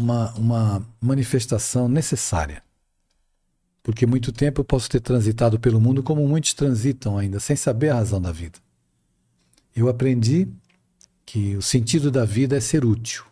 [0.00, 2.62] uma, uma manifestação necessária.
[3.82, 7.90] Porque muito tempo eu posso ter transitado pelo mundo como muitos transitam ainda, sem saber
[7.90, 8.58] a razão da vida.
[9.74, 10.48] Eu aprendi
[11.24, 13.24] que o sentido da vida é ser útil.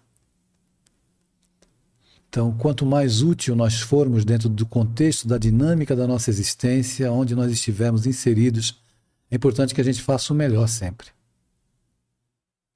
[2.29, 7.35] Então, quanto mais útil nós formos dentro do contexto da dinâmica da nossa existência, onde
[7.35, 8.81] nós estivermos inseridos,
[9.31, 11.09] é importante que a gente faça o melhor sempre.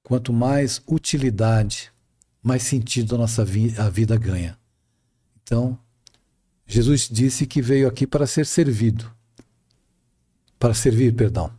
[0.02, 1.92] Quanto mais utilidade,
[2.42, 4.58] mais sentido a nossa vi a vida ganha.
[5.42, 5.78] Então,
[6.72, 9.10] Jesus disse que veio aqui para ser servido.
[10.58, 11.52] Para servir, perdão.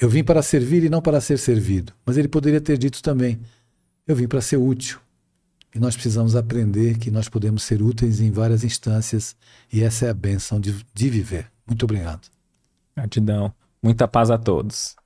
[0.00, 1.92] Eu vim para servir e não para ser servido.
[2.06, 3.38] Mas ele poderia ter dito também:
[4.06, 4.98] eu vim para ser útil.
[5.74, 9.36] E nós precisamos aprender que nós podemos ser úteis em várias instâncias
[9.70, 11.50] e essa é a benção de, de viver.
[11.66, 12.28] Muito obrigado.
[12.96, 13.52] Gratidão.
[13.82, 14.97] Muita paz a todos.